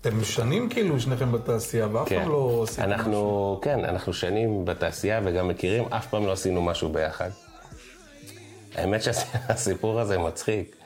אתם 0.00 0.24
שנים 0.24 0.68
כאילו 0.68 1.00
שניכם 1.00 1.32
בתעשייה, 1.32 1.88
ואף 1.92 2.08
פעם 2.08 2.28
לא 2.28 2.62
עשיתם 2.62 2.82
משהו. 2.82 2.94
אנחנו, 2.94 3.60
כן, 3.62 3.84
אנחנו 3.84 4.12
שנים 4.12 4.64
בתעשייה 4.64 5.20
וגם 5.24 5.48
מכירים, 5.48 5.84
אף 5.84 6.06
פעם 6.06 6.26
לא 6.26 6.32
עשינו 6.32 6.62
משהו 6.62 6.88
ביחד. 6.88 7.30
האמת 8.74 9.02
שהסיפור 9.02 10.00
הזה 10.00 10.18
מצחיק. 10.18 10.76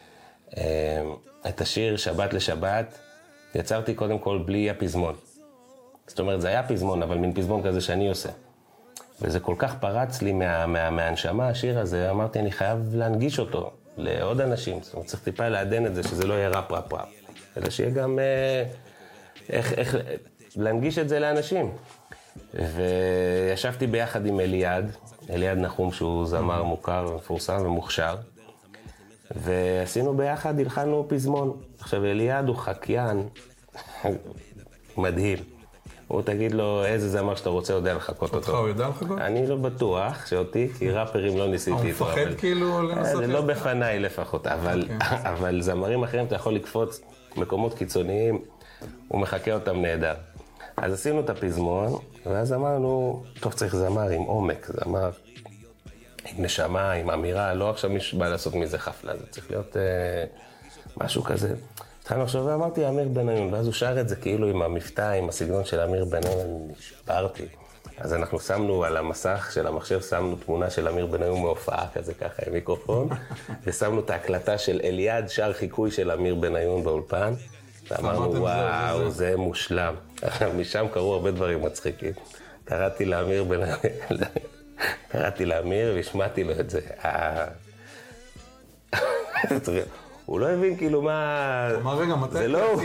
אה, 0.56 1.02
את 1.48 1.60
השיר 1.60 1.96
שבת 1.96 2.32
לשבת 2.32 3.09
יצרתי 3.54 3.94
קודם 3.94 4.18
כל 4.18 4.42
בלי 4.44 4.70
הפזמון. 4.70 5.14
זאת 6.06 6.18
אומרת, 6.18 6.40
זה 6.40 6.48
היה 6.48 6.62
פזמון, 6.62 7.02
אבל 7.02 7.18
מין 7.18 7.34
פזמון 7.34 7.62
כזה 7.62 7.80
שאני 7.80 8.08
עושה. 8.08 8.28
וזה 9.22 9.40
כל 9.40 9.54
כך 9.58 9.74
פרץ 9.80 10.22
לי 10.22 10.32
מה, 10.32 10.66
מה, 10.66 10.90
מהנשמה, 10.90 11.48
השיר 11.48 11.78
הזה, 11.78 12.10
אמרתי, 12.10 12.38
אני 12.38 12.52
חייב 12.52 12.94
להנגיש 12.94 13.38
אותו 13.38 13.70
לעוד 13.96 14.40
אנשים. 14.40 14.82
זאת 14.82 14.94
אומרת, 14.94 15.06
צריך 15.06 15.22
טיפה 15.22 15.48
לעדן 15.48 15.86
את 15.86 15.94
זה, 15.94 16.02
שזה 16.02 16.26
לא 16.26 16.34
יהיה 16.34 16.48
ראפ 16.48 16.72
ראפ 16.72 16.92
ראפ, 16.92 17.08
אלא 17.56 17.70
שיהיה 17.70 17.90
גם... 17.90 18.18
אה, 18.18 18.64
איך, 19.50 19.72
איך 19.72 19.96
להנגיש 20.56 20.98
את 20.98 21.08
זה 21.08 21.18
לאנשים. 21.18 21.72
וישבתי 22.54 23.86
ביחד 23.86 24.26
עם 24.26 24.40
אליעד, 24.40 24.96
אליעד 25.30 25.58
נחום 25.58 25.92
שהוא 25.92 26.26
זמר 26.26 26.62
מוכר, 26.62 27.16
מפורסם 27.16 27.62
ומוכשר, 27.66 28.16
ועשינו 29.36 30.16
ביחד, 30.16 30.60
הלחנו 30.60 31.06
פזמון. 31.08 31.52
עכשיו, 31.80 32.04
אליעד 32.04 32.48
הוא 32.48 32.56
חקיין 32.56 33.28
מדהים. 34.96 35.38
הוא 36.08 36.22
תגיד 36.22 36.52
לו 36.54 36.84
איזה 36.84 37.08
זמר 37.08 37.34
שאתה 37.34 37.48
רוצה, 37.50 37.72
יודע 37.72 37.94
לחקות 37.94 38.34
אותך 38.34 38.48
אותו. 38.48 38.58
הוא 38.58 38.68
יודע 38.68 38.88
לחכות? 38.88 39.18
אני 39.18 39.46
לא 39.46 39.56
בטוח 39.56 40.26
שאותי, 40.26 40.68
כי 40.78 40.90
ראפרים 40.90 41.38
לא 41.38 41.48
ניסיתי 41.48 41.70
הוא 41.70 41.80
איתו. 41.84 42.04
מפחד 42.04 42.18
אבל- 42.20 42.34
כאילו 42.38 42.82
לנסות 42.82 43.20
אה, 43.22 43.26
זה 43.26 43.32
לא 43.32 43.40
בפניי 43.40 43.98
לפחות, 44.00 44.46
אבל, 44.46 44.84
אבל 45.32 45.62
זמרים 45.62 46.02
אחרים 46.02 46.26
אתה 46.26 46.34
יכול 46.34 46.54
לקפוץ 46.54 47.00
מקומות 47.36 47.74
קיצוניים, 47.74 48.38
הוא 49.08 49.20
מחקה 49.20 49.54
אותם 49.54 49.82
נהדר. 49.82 50.14
אז 50.76 50.92
עשינו 50.92 51.20
את 51.20 51.30
הפזמון, 51.30 51.92
ואז 52.26 52.52
אמרנו, 52.52 53.22
טוב, 53.40 53.52
צריך 53.52 53.76
זמר 53.76 54.08
עם 54.08 54.22
עומק, 54.22 54.70
זמר 54.84 55.10
עם 56.24 56.44
נשמה, 56.44 56.92
עם 56.92 57.10
אמירה, 57.10 57.54
לא 57.54 57.70
עכשיו 57.70 57.90
מישהו 57.90 58.18
בא 58.18 58.28
לעשות 58.28 58.54
מזה 58.54 58.78
חפלה, 58.78 59.16
זה 59.16 59.26
צריך 59.30 59.50
להיות 59.50 59.76
אה, 59.76 60.24
משהו 60.96 61.22
כזה. 61.22 61.54
התחלנו 62.02 62.22
עכשיו, 62.22 62.44
ואמרתי, 62.44 62.88
אמיר 62.88 63.08
בניון, 63.08 63.54
ואז 63.54 63.66
הוא 63.66 63.74
שר 63.74 64.00
את 64.00 64.08
זה 64.08 64.16
כאילו 64.16 64.48
עם 64.48 64.62
המבטא, 64.62 65.12
עם 65.12 65.28
הסגנון 65.28 65.64
של 65.64 65.80
אמיר 65.80 66.04
בניון, 66.04 66.68
נשברתי. 66.78 67.46
אז 67.98 68.14
אנחנו 68.14 68.40
שמנו 68.40 68.84
על 68.84 68.96
המסך 68.96 69.50
של 69.54 69.66
המחשב, 69.66 70.00
שמנו 70.00 70.36
תמונה 70.36 70.70
של 70.70 70.88
אמיר 70.88 71.06
בניון 71.06 71.42
מהופעה 71.42 71.86
כזה 71.94 72.14
ככה 72.14 72.42
עם 72.46 72.52
מיקרופון, 72.52 73.08
ושמנו 73.64 74.00
את 74.00 74.10
ההקלטה 74.10 74.58
של 74.58 74.80
אליעד 74.84 75.28
שר 75.28 75.52
חיקוי 75.52 75.90
של 75.90 76.10
אמיר 76.10 76.34
בניון 76.34 76.84
באולפן, 76.84 77.34
ואמרנו, 77.90 78.18
אמרתם, 78.18 78.32
"זהו, 78.32 78.42
וואו, 78.42 79.10
זה 79.10 79.10
זה 79.10 79.36
מושלם. 79.36 79.94
משם 80.58 80.86
קרו 80.92 81.14
הרבה 81.14 81.30
דברים 81.30 81.62
מצחיקים. 81.62 82.12
קראתי 82.64 83.04
לאמיר 83.04 83.44
בניון, 83.44 83.78
קראתי 85.08 85.44
לאמיר 85.46 85.92
והשמעתי 85.96 86.44
לו 86.44 86.52
את 86.60 86.70
זה. 86.70 86.80
הוא 90.26 90.40
לא 90.40 90.48
הבין 90.50 90.76
כאילו 90.76 91.02
מה... 91.02 91.68
הוא 91.70 91.80
אמר, 91.80 91.98
רגע, 91.98 92.14
מתי 92.14 92.32
זה 92.32 92.48
לא 92.48 92.70
הוא. 92.72 92.82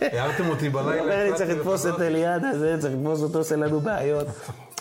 הערתם 0.00 0.48
אותי 0.48 0.66
הוא 0.66 0.74
בלילה. 0.74 1.02
אומר 1.02 1.24
לי, 1.24 1.34
צריך 1.34 1.50
לתפוס 1.50 1.86
את 1.86 1.90
וחזרתי." 1.90 2.06
אליעד 2.06 2.44
הזה, 2.44 2.76
צריך 2.80 2.94
לתפוס 2.94 3.22
אותו, 3.22 3.38
עושה 3.38 3.56
לנו 3.56 3.80
בעיות. 3.80 4.26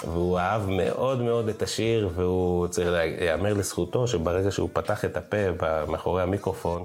והוא 0.04 0.40
אהב 0.40 0.70
מאוד 0.70 1.22
מאוד 1.22 1.50
את 1.50 1.62
השיר, 1.62 2.10
והוא 2.16 2.68
צריך 2.68 2.90
להיאמר 2.90 3.54
לזכותו 3.54 4.08
שברגע 4.08 4.52
שהוא 4.52 4.70
פתח 4.74 5.06
את 5.06 5.18
הפה 5.18 5.38
מאחורי 5.88 6.24
המיקרופון, 6.24 6.84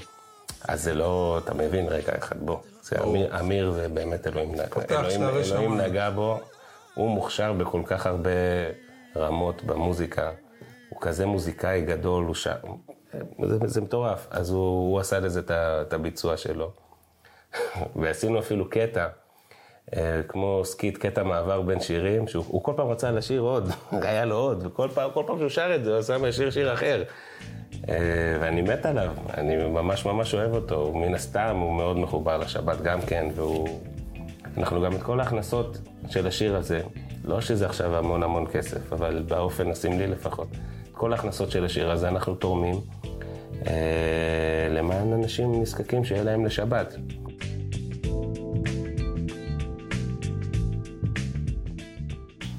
אז 0.69 0.83
זה 0.83 0.95
לא, 0.95 1.41
אתה 1.45 1.55
מבין, 1.55 1.89
רגע 1.89 2.13
אחד, 2.19 2.37
בוא. 2.41 2.57
זה 2.83 2.97
אמיר, 3.03 3.41
אמיר 3.41 3.71
זה 3.71 3.89
באמת 3.89 4.27
אלוהים, 4.27 4.55
אלוהים, 4.91 5.23
אלוהים 5.23 5.81
נגע 5.81 6.11
בו, 6.11 6.41
הוא 6.95 7.11
מוכשר 7.11 7.53
בכל 7.53 7.83
כך 7.87 8.07
הרבה 8.07 8.31
רמות 9.17 9.63
במוזיקה. 9.63 10.31
הוא 10.89 11.01
כזה 11.01 11.27
מוזיקאי 11.27 11.83
גדול, 11.83 12.25
הוא 12.25 12.35
ש... 12.35 12.49
זה, 13.45 13.59
זה 13.65 13.81
מטורף. 13.81 14.27
אז 14.31 14.51
הוא, 14.51 14.91
הוא 14.91 15.01
עשה 15.01 15.21
לזה 15.21 15.41
את 15.51 15.93
הביצוע 15.93 16.37
שלו. 16.37 16.71
ועשינו 18.01 18.39
אפילו 18.39 18.71
קטע, 18.71 19.07
אה, 19.97 20.21
כמו 20.29 20.61
skit, 20.65 20.99
קטע 20.99 21.23
מעבר 21.23 21.63
בין 21.63 21.81
שירים, 21.81 22.29
שהוא 22.29 22.63
כל 22.63 22.73
פעם 22.77 22.89
רצה 22.89 23.11
לשיר 23.11 23.41
עוד, 23.41 23.71
היה 24.03 24.25
לו 24.25 24.37
עוד, 24.37 24.67
וכל 24.67 24.89
פעם, 24.95 25.11
כל 25.11 25.25
פעם 25.27 25.39
שהוא 25.39 25.49
שר 25.49 25.75
את 25.75 25.85
זה, 25.85 25.91
הוא 25.91 25.99
עשה 25.99 26.19
מהשיר 26.19 26.51
שיר 26.51 26.73
אחר. 26.73 27.03
אה, 27.89 27.95
ואני 28.41 28.63
מת 28.63 28.87
עליו, 28.87 29.11
אני 29.35 29.57
ממש 29.57 30.07
ממש 30.07 30.35
אוהב 30.35 30.55
אותו, 30.55 30.75
הוא 30.75 31.07
מן 31.07 31.15
הסתם, 31.15 31.57
הוא 31.61 31.73
מאוד 31.73 31.97
מחובר 31.97 32.39
לשבת 32.39 32.83
גם 32.83 33.01
כן, 33.01 33.27
והוא... 33.35 33.81
אנחנו 34.57 34.83
גם 34.83 34.93
את 34.93 35.03
כל 35.03 35.21
ההכנסות 35.21 35.79
של 36.11 36.27
השיר 36.27 36.57
הזה, 36.57 36.83
לא 37.25 37.41
שזה 37.41 37.67
עכשיו 37.67 37.97
המון 37.97 38.23
המון 38.23 38.47
כסף, 38.47 38.93
אבל 38.93 39.23
באופן 39.29 39.71
הסמלי 39.71 40.07
לפחות, 40.07 40.49
כל 40.93 41.13
ההכנסות 41.13 41.51
של 41.51 41.65
השיר 41.65 41.91
הזה 41.91 42.09
אנחנו 42.09 42.35
תורמים 42.35 42.81
אה, 43.67 44.69
למען 44.71 45.13
אנשים 45.13 45.63
נזקקים 45.63 46.05
שיהיה 46.05 46.23
להם 46.23 46.47
לשבת. 46.47 46.97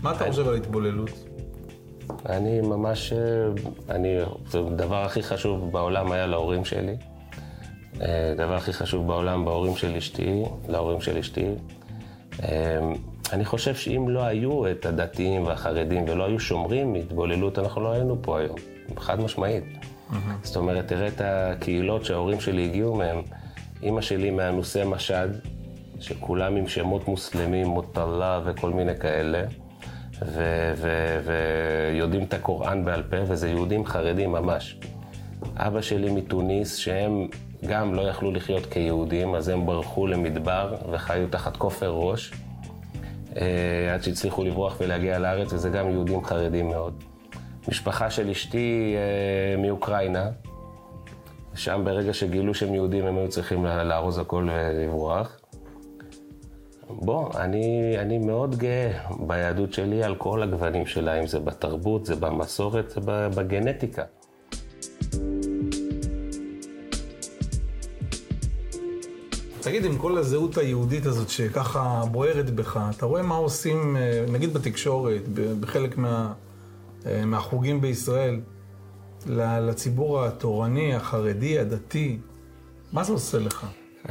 מה 0.02 0.12
אתה 0.12 0.26
חושב 0.26 0.48
על 0.48 0.56
התבוללות? 0.56 1.10
אני 2.30 2.62
ממש, 2.62 3.14
אני, 3.90 4.18
זה 4.50 4.60
הדבר 4.60 5.04
הכי 5.06 5.24
חשוב 5.24 5.72
בעולם 5.72 6.12
היה 6.12 6.26
להורים 6.26 6.66
שלי. 6.66 6.96
הדבר 8.00 8.56
הכי 8.56 8.74
חשוב 8.74 9.08
בעולם 9.08 9.46
בהורים 9.46 9.76
של 9.76 9.96
אשתי, 9.96 10.44
להורים 10.68 11.02
של 11.02 11.18
אשתי. 11.18 11.46
אני 13.34 13.46
חושב 13.46 13.76
שאם 13.76 14.10
לא 14.10 14.24
היו 14.24 14.72
את 14.72 14.86
הדתיים 14.86 15.46
והחרדים 15.46 16.06
ולא 16.08 16.26
היו 16.26 16.40
שומרים 16.40 16.94
מהתבוללות, 16.94 17.60
אנחנו 17.60 17.82
לא 17.82 17.92
היינו 17.92 18.18
פה 18.22 18.40
היום, 18.40 18.56
חד 18.98 19.20
משמעית. 19.20 19.64
Mm-hmm. 19.64 20.16
זאת 20.44 20.56
אומרת, 20.56 20.88
תראה 20.88 21.08
את 21.08 21.22
הקהילות 21.24 22.06
שההורים 22.06 22.40
שלי 22.40 22.66
הגיעו 22.66 22.96
מהם. 22.96 23.22
אימא 23.84 24.02
שלי 24.02 24.32
מאנוסי 24.32 24.84
משד, 24.86 25.28
שכולם 26.00 26.56
עם 26.56 26.68
שמות 26.68 27.08
מוסלמים, 27.08 27.68
מוטלה 27.68 28.42
וכל 28.46 28.70
מיני 28.70 28.98
כאלה. 29.00 29.44
ויודעים 31.26 32.24
את 32.24 32.34
הקוראן 32.34 32.86
בעל 32.86 33.04
פה, 33.04 33.18
וזה 33.28 33.50
יהודים 33.50 33.86
חרדים 33.86 34.32
ממש. 34.32 34.80
אבא 35.58 35.82
שלי 35.82 36.12
מתוניס, 36.12 36.76
שהם 36.76 37.28
גם 37.66 37.94
לא 37.94 38.02
יכלו 38.02 38.32
לחיות 38.32 38.66
כיהודים, 38.66 39.36
אז 39.36 39.50
הם 39.50 39.66
ברחו 39.66 40.08
למדבר 40.08 40.76
וחיו 40.92 41.28
תחת 41.30 41.58
כופר 41.58 41.90
ראש, 41.90 42.32
עד 43.94 44.04
שהצליחו 44.04 44.44
לברוח 44.44 44.76
ולהגיע 44.80 45.20
לארץ, 45.20 45.54
וזה 45.54 45.70
גם 45.70 45.90
יהודים 45.90 46.26
חרדים 46.26 46.68
מאוד. 46.68 47.04
משפחה 47.68 48.10
של 48.10 48.30
אשתי 48.30 48.96
אה, 48.96 49.62
מאוקראינה, 49.62 50.30
שם 51.56 51.82
ברגע 51.86 52.14
שגילו 52.14 52.54
שהם 52.54 52.74
יהודים 52.74 53.06
הם 53.06 53.18
היו 53.18 53.30
צריכים 53.30 53.66
לארוז 53.66 54.20
הכל 54.20 54.50
ולברוח. 54.52 55.40
בוא, 56.90 57.30
אני, 57.40 57.96
אני 58.00 58.18
מאוד 58.18 58.56
גאה 58.56 58.92
ביהדות 59.20 59.74
שלי 59.74 60.04
על 60.04 60.16
כל 60.16 60.44
הגוונים 60.44 60.86
שלה, 60.86 61.20
אם 61.20 61.28
זה 61.28 61.40
בתרבות, 61.40 62.06
זה 62.06 62.16
במסורת, 62.16 62.90
זה 62.90 63.02
בגנטיקה. 63.36 64.04
תגיד, 69.66 69.86
עם 69.86 69.98
כל 69.98 70.18
הזהות 70.18 70.58
היהודית 70.58 71.06
הזאת 71.06 71.30
שככה 71.30 72.04
בוערת 72.12 72.50
בך, 72.50 72.80
אתה 72.98 73.06
רואה 73.06 73.22
מה 73.22 73.36
עושים, 73.36 73.98
אה, 73.98 74.26
נגיד 74.32 74.54
בתקשורת, 74.54 75.22
בחלק 75.60 75.98
מה, 75.98 76.34
אה, 77.06 77.26
מהחוגים 77.26 77.82
בישראל, 77.82 78.40
לציבור 79.28 80.24
התורני, 80.24 80.96
החרדי, 80.96 81.60
הדתי, 81.60 82.20
מה 82.94 83.04
זה 83.04 83.14
עושה 83.14 83.40
לך? 83.40 83.66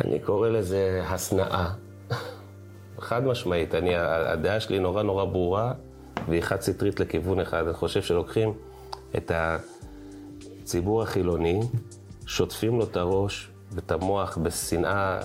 אני 0.04 0.18
קורא 0.18 0.48
לזה 0.48 1.02
השנאה. 1.06 1.70
חד 2.98 3.24
משמעית, 3.24 3.74
אני, 3.74 3.96
הדעה 3.96 4.60
שלי 4.60 4.78
נורא 4.78 5.02
נורא 5.02 5.24
ברורה, 5.24 5.72
והיא 6.28 6.42
חד 6.42 6.60
סטרית 6.60 7.00
לכיוון 7.00 7.40
אחד. 7.40 7.64
אני 7.64 7.74
חושב 7.74 8.02
שלוקחים 8.02 8.52
את 9.16 9.32
הציבור 9.34 11.02
החילוני, 11.02 11.60
שוטפים 12.26 12.78
לו 12.78 12.84
את 12.84 12.96
הראש 12.96 13.50
ואת 13.72 13.92
המוח 13.92 14.38
בשנאה 14.42 15.20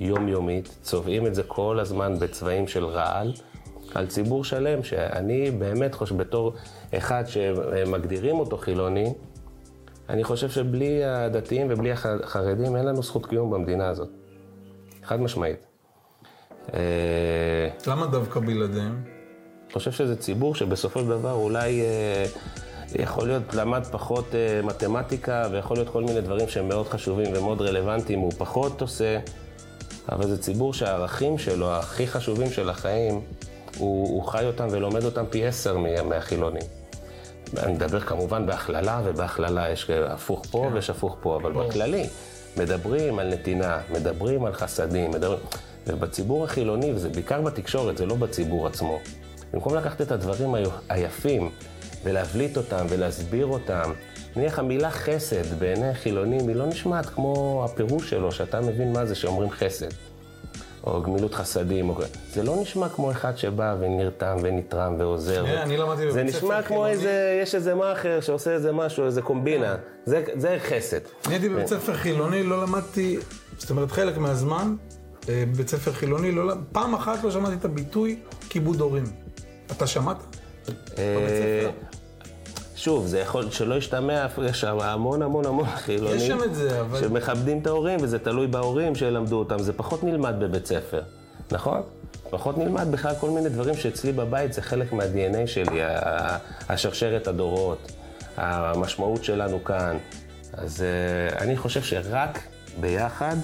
יומיומית, 0.00 0.78
צובעים 0.82 1.26
את 1.26 1.34
זה 1.34 1.42
כל 1.42 1.80
הזמן 1.80 2.18
בצבעים 2.18 2.68
של 2.68 2.84
רעל, 2.84 3.32
על 3.94 4.06
ציבור 4.06 4.44
שלם, 4.44 4.82
שאני 4.82 5.50
באמת 5.50 5.94
חושב, 5.94 6.16
בתור 6.16 6.54
אחד 6.94 7.24
שמגדירים 7.26 8.38
אותו 8.38 8.56
חילוני, 8.56 9.14
אני 10.08 10.24
חושב 10.24 10.50
שבלי 10.50 11.04
הדתיים 11.04 11.66
ובלי 11.70 11.92
החרדים 11.92 12.76
אין 12.76 12.86
לנו 12.86 13.02
זכות 13.02 13.26
קיום 13.26 13.50
במדינה 13.50 13.88
הזאת. 13.88 14.08
חד 15.04 15.20
משמעית. 15.20 15.66
אה, 16.74 17.68
למה 17.86 18.06
דווקא 18.06 18.40
בלעדיהם? 18.40 19.02
אני 19.64 19.72
חושב 19.72 19.92
שזה 19.92 20.16
ציבור 20.16 20.54
שבסופו 20.54 21.00
של 21.00 21.08
דבר 21.08 21.32
אולי 21.32 21.80
אה, 21.80 22.24
יכול 22.94 23.26
להיות, 23.26 23.54
למד 23.54 23.84
פחות 23.90 24.34
אה, 24.34 24.60
מתמטיקה 24.62 25.48
ויכול 25.52 25.76
להיות 25.76 25.88
כל 25.88 26.04
מיני 26.04 26.20
דברים 26.20 26.48
שהם 26.48 26.68
מאוד 26.68 26.88
חשובים 26.88 27.26
ומאוד 27.34 27.60
רלוונטיים, 27.62 28.18
הוא 28.18 28.32
פחות 28.38 28.80
עושה, 28.80 29.18
אבל 30.12 30.26
זה 30.26 30.42
ציבור 30.42 30.74
שהערכים 30.74 31.38
שלו, 31.38 31.72
הכי 31.72 32.06
חשובים 32.06 32.50
של 32.50 32.70
החיים, 32.70 33.20
הוא, 33.78 34.08
הוא 34.08 34.24
חי 34.24 34.44
אותם 34.46 34.66
ולומד 34.70 35.04
אותם 35.04 35.24
פי 35.30 35.46
עשר 35.46 35.76
מהחילונים. 36.04 36.62
אני 37.56 37.72
מדבר 37.72 38.00
כמובן 38.00 38.46
בהכללה, 38.46 39.00
ובהכללה 39.04 39.70
יש 39.70 39.90
הפוך 39.90 40.42
פה 40.50 40.64
כן. 40.68 40.74
ויש 40.74 40.90
הפוך 40.90 41.16
פה, 41.20 41.36
אבל. 41.36 41.52
בכללי, 41.52 42.06
מדברים 42.56 43.18
על 43.18 43.28
נתינה, 43.28 43.80
מדברים 43.90 44.44
על 44.44 44.52
חסדים, 44.52 45.10
מדברים... 45.10 45.38
ובציבור 45.86 46.44
החילוני, 46.44 46.92
וזה 46.92 47.08
בעיקר 47.08 47.40
בתקשורת, 47.40 47.98
זה 47.98 48.06
לא 48.06 48.14
בציבור 48.14 48.66
עצמו. 48.66 48.98
במקום 49.52 49.74
לקחת 49.74 50.00
את 50.00 50.12
הדברים 50.12 50.54
היפים 50.88 51.50
ולהבליט 52.04 52.56
אותם 52.56 52.86
ולהסביר 52.88 53.46
אותם, 53.46 53.92
נניח 54.36 54.58
המילה 54.58 54.90
חסד 54.90 55.58
בעיני 55.58 55.94
חילונים 55.94 56.48
היא 56.48 56.56
לא 56.56 56.66
נשמעת 56.66 57.06
כמו 57.06 57.64
הפירוש 57.64 58.10
שלו, 58.10 58.32
שאתה 58.32 58.60
מבין 58.60 58.92
מה 58.92 59.06
זה 59.06 59.14
שאומרים 59.14 59.50
חסד. 59.50 59.88
או 60.84 61.02
גמילות 61.02 61.34
חסדים, 61.34 61.88
או... 61.88 61.94
זה 62.32 62.42
לא 62.42 62.56
נשמע 62.62 62.88
כמו 62.88 63.10
אחד 63.10 63.36
שבא 63.36 63.76
ונרתם 63.80 64.36
ונתרם 64.42 64.94
ועוזר. 64.98 65.44
Yeah, 65.44 65.62
אני 65.62 65.76
למדתי 65.76 66.06
בבית 66.06 66.12
ספר 66.12 66.22
חילוני. 66.22 66.32
זה 66.32 66.38
נשמע 66.38 66.62
כמו 66.62 66.86
איזה, 66.86 67.38
יש 67.42 67.54
איזה 67.54 67.74
מאכר 67.74 68.20
שעושה 68.20 68.50
איזה 68.50 68.72
משהו, 68.72 69.06
איזה 69.06 69.22
קומבינה. 69.22 69.76
זה, 70.04 70.24
זה 70.34 70.56
חסד. 70.60 71.00
אני 71.26 71.34
הייתי 71.34 71.48
בבית 71.48 71.66
ספר 71.66 71.94
חילוני, 71.94 72.42
לא 72.42 72.62
למדתי, 72.62 73.18
זאת 73.58 73.70
אומרת 73.70 73.90
חלק 73.90 74.18
מהזמן, 74.18 74.74
אה, 75.28 75.44
בבית 75.52 75.68
ספר 75.68 75.92
חילוני, 75.92 76.32
לא, 76.32 76.54
פעם 76.72 76.94
אחת 76.94 77.24
לא 77.24 77.30
שמעתי 77.30 77.54
את 77.54 77.64
הביטוי 77.64 78.18
כיבוד 78.48 78.80
הורים. 78.80 79.04
אתה 79.76 79.86
שמעת? 79.86 80.16
שוב, 82.78 83.06
זה 83.06 83.20
יכול 83.20 83.50
שלא 83.50 83.74
ישתמע, 83.74 84.26
יש 84.44 84.60
שם 84.60 84.80
המון 84.80 85.22
המון 85.22 85.46
המון 85.46 85.66
חילונים. 85.66 86.16
יש 86.16 86.26
שם 86.26 86.42
את 86.44 86.54
זה, 86.54 86.80
אבל... 86.80 87.00
שמכבדים 87.00 87.58
את 87.58 87.66
ההורים, 87.66 87.98
וזה 88.02 88.18
תלוי 88.18 88.46
בהורים 88.46 88.94
שילמדו 88.94 89.38
אותם. 89.38 89.58
זה 89.58 89.72
פחות 89.72 90.04
נלמד 90.04 90.34
בבית 90.38 90.66
ספר, 90.66 91.02
נכון? 91.52 91.82
פחות 92.30 92.58
נלמד 92.58 92.90
בכלל 92.90 93.14
כל 93.20 93.30
מיני 93.30 93.48
דברים 93.48 93.74
שאצלי 93.74 94.12
בבית 94.12 94.52
זה 94.52 94.62
חלק 94.62 94.92
מה-DNA 94.92 95.46
שלי, 95.46 95.80
השרשרת 96.68 97.26
הדורות, 97.26 97.92
המשמעות 98.36 99.24
שלנו 99.24 99.64
כאן. 99.64 99.96
אז 100.52 100.82
אה, 100.82 101.38
אני 101.38 101.56
חושב 101.56 101.82
שרק 101.82 102.38
ביחד 102.80 103.36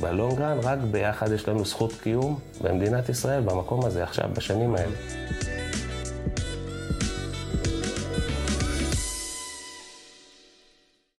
בלונגרן, 0.00 0.58
רק 0.62 0.78
ביחד 0.78 1.32
יש 1.32 1.48
לנו 1.48 1.64
זכות 1.64 1.92
קיום 2.02 2.38
במדינת 2.60 3.08
ישראל, 3.08 3.40
במקום 3.40 3.84
הזה, 3.84 4.02
עכשיו, 4.02 4.28
בשנים 4.34 4.74
האלה. 4.74 5.57